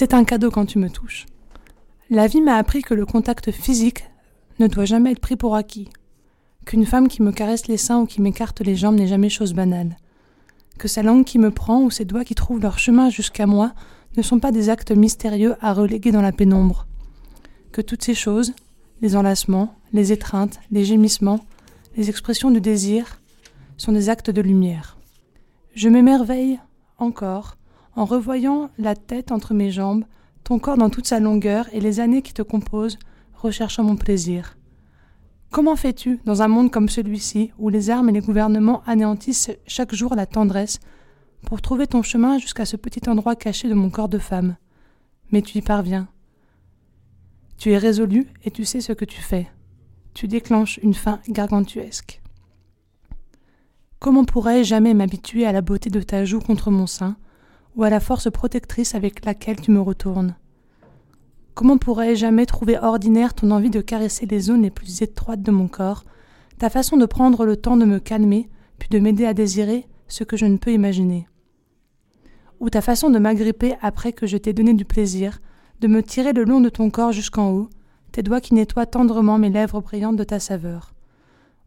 [0.00, 1.26] C'est un cadeau quand tu me touches.
[2.08, 4.06] La vie m'a appris que le contact physique
[4.58, 5.90] ne doit jamais être pris pour acquis,
[6.64, 9.52] qu'une femme qui me caresse les seins ou qui m'écarte les jambes n'est jamais chose
[9.52, 9.98] banale,
[10.78, 13.74] que sa langue qui me prend ou ses doigts qui trouvent leur chemin jusqu'à moi
[14.16, 16.86] ne sont pas des actes mystérieux à reléguer dans la pénombre,
[17.70, 18.54] que toutes ces choses,
[19.02, 21.44] les enlacements, les étreintes, les gémissements,
[21.98, 23.20] les expressions de désir,
[23.76, 24.96] sont des actes de lumière.
[25.74, 26.58] Je m'émerveille
[26.96, 27.58] encore
[28.00, 30.04] en revoyant la tête entre mes jambes,
[30.42, 32.98] ton corps dans toute sa longueur et les années qui te composent,
[33.34, 34.56] recherchant mon plaisir.
[35.50, 39.94] Comment fais-tu, dans un monde comme celui-ci, où les armes et les gouvernements anéantissent chaque
[39.94, 40.80] jour la tendresse,
[41.44, 44.56] pour trouver ton chemin jusqu'à ce petit endroit caché de mon corps de femme?
[45.30, 46.08] Mais tu y parviens.
[47.58, 49.46] Tu es résolu et tu sais ce que tu fais.
[50.14, 52.22] Tu déclenches une fin gargantuesque.
[53.98, 57.18] Comment pourrais-je jamais m'habituer à la beauté de ta joue contre mon sein,
[57.76, 60.36] ou à la force protectrice avec laquelle tu me retournes.
[61.54, 65.50] Comment pourrais-je jamais trouver ordinaire ton envie de caresser les zones les plus étroites de
[65.50, 66.04] mon corps,
[66.58, 68.48] ta façon de prendre le temps de me calmer,
[68.78, 71.28] puis de m'aider à désirer ce que je ne peux imaginer?
[72.60, 75.40] Ou ta façon de m'agripper après que je t'ai donné du plaisir,
[75.80, 77.70] de me tirer le long de ton corps jusqu'en haut,
[78.12, 80.94] tes doigts qui nettoient tendrement mes lèvres brillantes de ta saveur?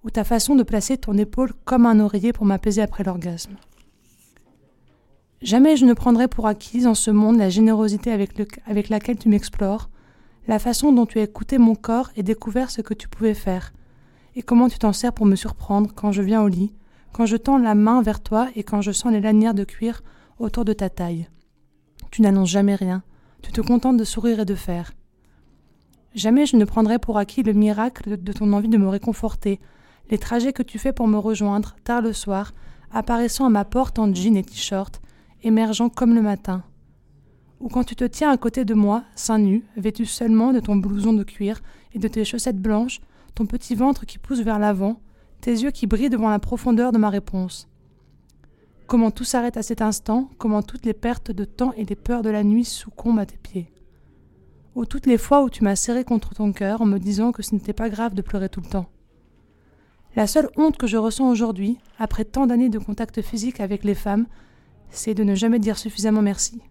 [0.04, 3.56] Ou ta façon de placer ton épaule comme un oreiller pour m'apaiser après l'orgasme?
[5.44, 9.89] Jamais je ne prendrai pour acquise en ce monde la générosité avec, laquelle tu m'explores,
[10.48, 13.74] la façon dont tu as écouté mon corps et découvert ce que tu pouvais faire,
[14.38, 16.74] et comment tu t'en sers pour me surprendre quand je viens au lit,
[17.12, 20.02] quand je tends la main vers toi et quand je sens les lanières de cuir
[20.39, 21.28] autour de ta taille.
[22.10, 23.04] Tu n'annonces jamais rien,
[23.41, 24.94] tu te contentes de sourire et de faire.
[26.16, 29.60] Jamais je ne prendrai pour acquis le miracle de ton envie de me réconforter,
[30.10, 32.54] les trajets que tu fais pour me rejoindre, tard le soir,
[32.94, 35.02] apparaissant à ma porte en jean et t-shirt,
[35.44, 36.64] émergeant comme le matin.
[37.60, 40.76] Ou quand tu te tiens à côté de moi, seins nus, vêtu seulement de ton
[40.76, 41.62] blouson de cuir
[41.94, 43.00] et de tes chaussettes blanches,
[43.36, 45.00] ton petit ventre qui pousse vers l'avant,
[45.41, 47.68] tes yeux qui brillent devant la profondeur de ma réponse.
[48.86, 52.22] Comment tout s'arrête à cet instant, comment toutes les pertes de temps et les peurs
[52.22, 53.72] de la nuit succombent à tes pieds.
[54.76, 57.44] Ou toutes les fois où tu m'as serré contre ton cœur en me disant que
[57.44, 58.89] ce n'était pas grave de pleurer tout le temps.
[60.16, 63.96] La seule honte que je ressens aujourd'hui, après tant d'années de contact physique avec les
[63.96, 64.28] femmes,
[64.94, 66.62] c'est de ne jamais dire suffisamment merci.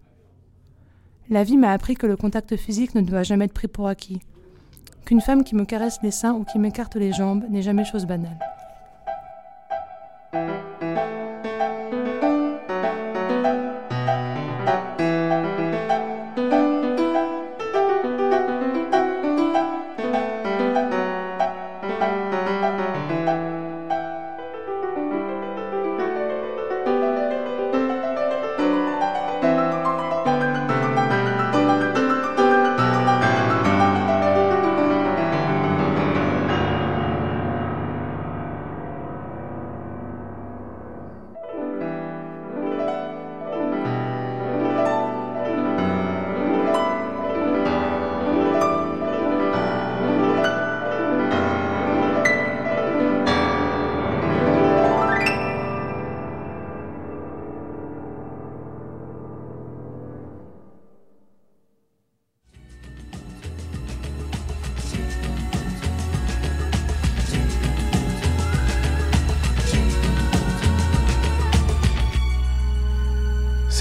[1.29, 4.19] La vie m'a appris que le contact physique ne doit jamais être pris pour acquis,
[5.05, 8.05] qu'une femme qui me caresse les seins ou qui m'écarte les jambes n'est jamais chose
[8.05, 8.39] banale.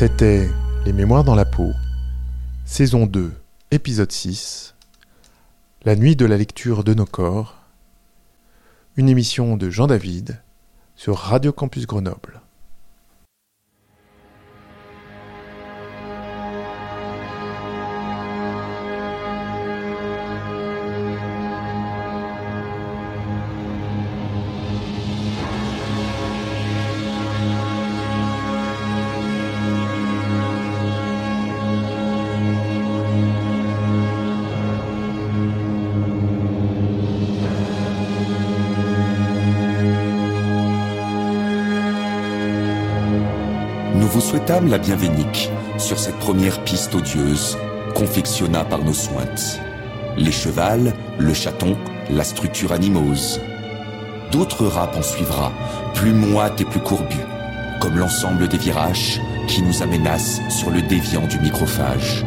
[0.05, 0.51] C'était
[0.85, 1.71] Les Mémoires dans la peau,
[2.65, 3.31] saison 2,
[3.71, 4.75] épisode 6,
[5.85, 7.63] La nuit de la lecture de nos corps,
[8.97, 10.43] une émission de Jean David
[10.97, 12.42] sur Radio Campus Grenoble.
[44.69, 47.57] La bienvénique sur cette première piste odieuse,
[47.95, 49.61] confectionna par nos sointes.
[50.17, 51.77] Les chevals, le chaton,
[52.11, 53.41] la structure animose.
[54.31, 55.53] D'autres rap en suivra,
[55.95, 57.17] plus moite et plus courbu,
[57.81, 62.25] comme l'ensemble des virages qui nous aménacent sur le déviant du microphage.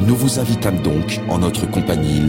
[0.00, 2.22] Nous vous invitâmes donc, en notre compagnie,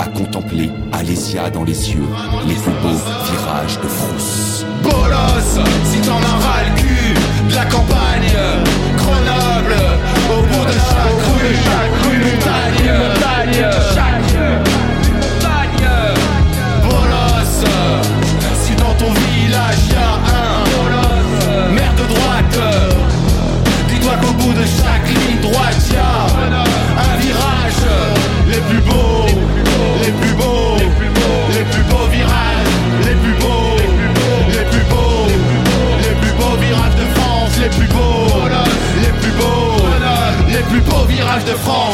[0.00, 2.08] à contempler Alésia dans les yeux
[2.46, 4.64] les beaux virages de France.
[4.82, 7.14] Bolos, si t'en as ras le cul,
[7.50, 8.32] de la campagne,
[8.96, 9.76] Grenoble,
[10.32, 13.99] au bout de chaque rue, chaque rue, montagne, montagne.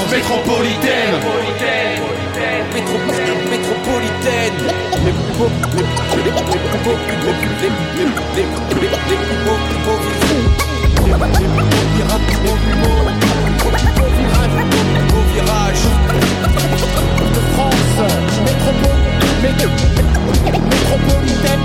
[0.06, 1.18] France, métropolitaine.
[3.50, 4.58] Métropolitaine
[5.04, 5.50] Les plus beaux,
[6.14, 9.60] les plus beaux, les plus beaux, les plus les les les les les plus beaux,
[9.66, 10.50] plus beaux virages.
[10.56, 15.86] Les plus beaux virages, les plus beaux, les plus beaux virages, les plus beaux virages
[17.34, 17.98] de France.
[18.44, 19.02] Métropole,
[21.42, 21.64] métropolitaine,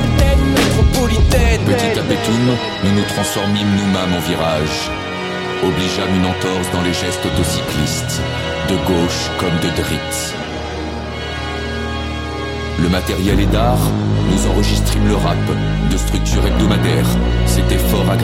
[0.56, 1.62] métropolitaine.
[1.66, 2.46] Petit à pétoum,
[2.84, 5.01] nous nous transformîmes nous-mêmes en virage.
[5.64, 8.20] Obligeâmes une entorse dans les gestes autocyclistes,
[8.68, 10.36] de gauche comme de droite.
[12.80, 13.92] Le matériel est d'art,
[14.32, 15.38] nous enregistrîmes le rap,
[15.92, 17.06] de structure hebdomadaire,
[17.46, 18.16] c'était fort à.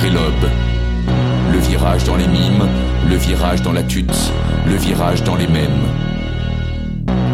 [1.52, 2.68] Le virage dans les mimes,
[3.08, 4.32] le virage dans la tute,
[4.66, 5.86] le virage dans les mêmes.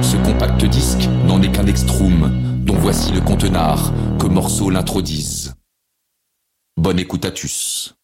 [0.02, 2.30] Ce compact disque n'en est qu'un extrum,
[2.66, 5.56] dont voici le contenard que morceau l'introduise.
[6.76, 7.96] Bonne écoute à tous.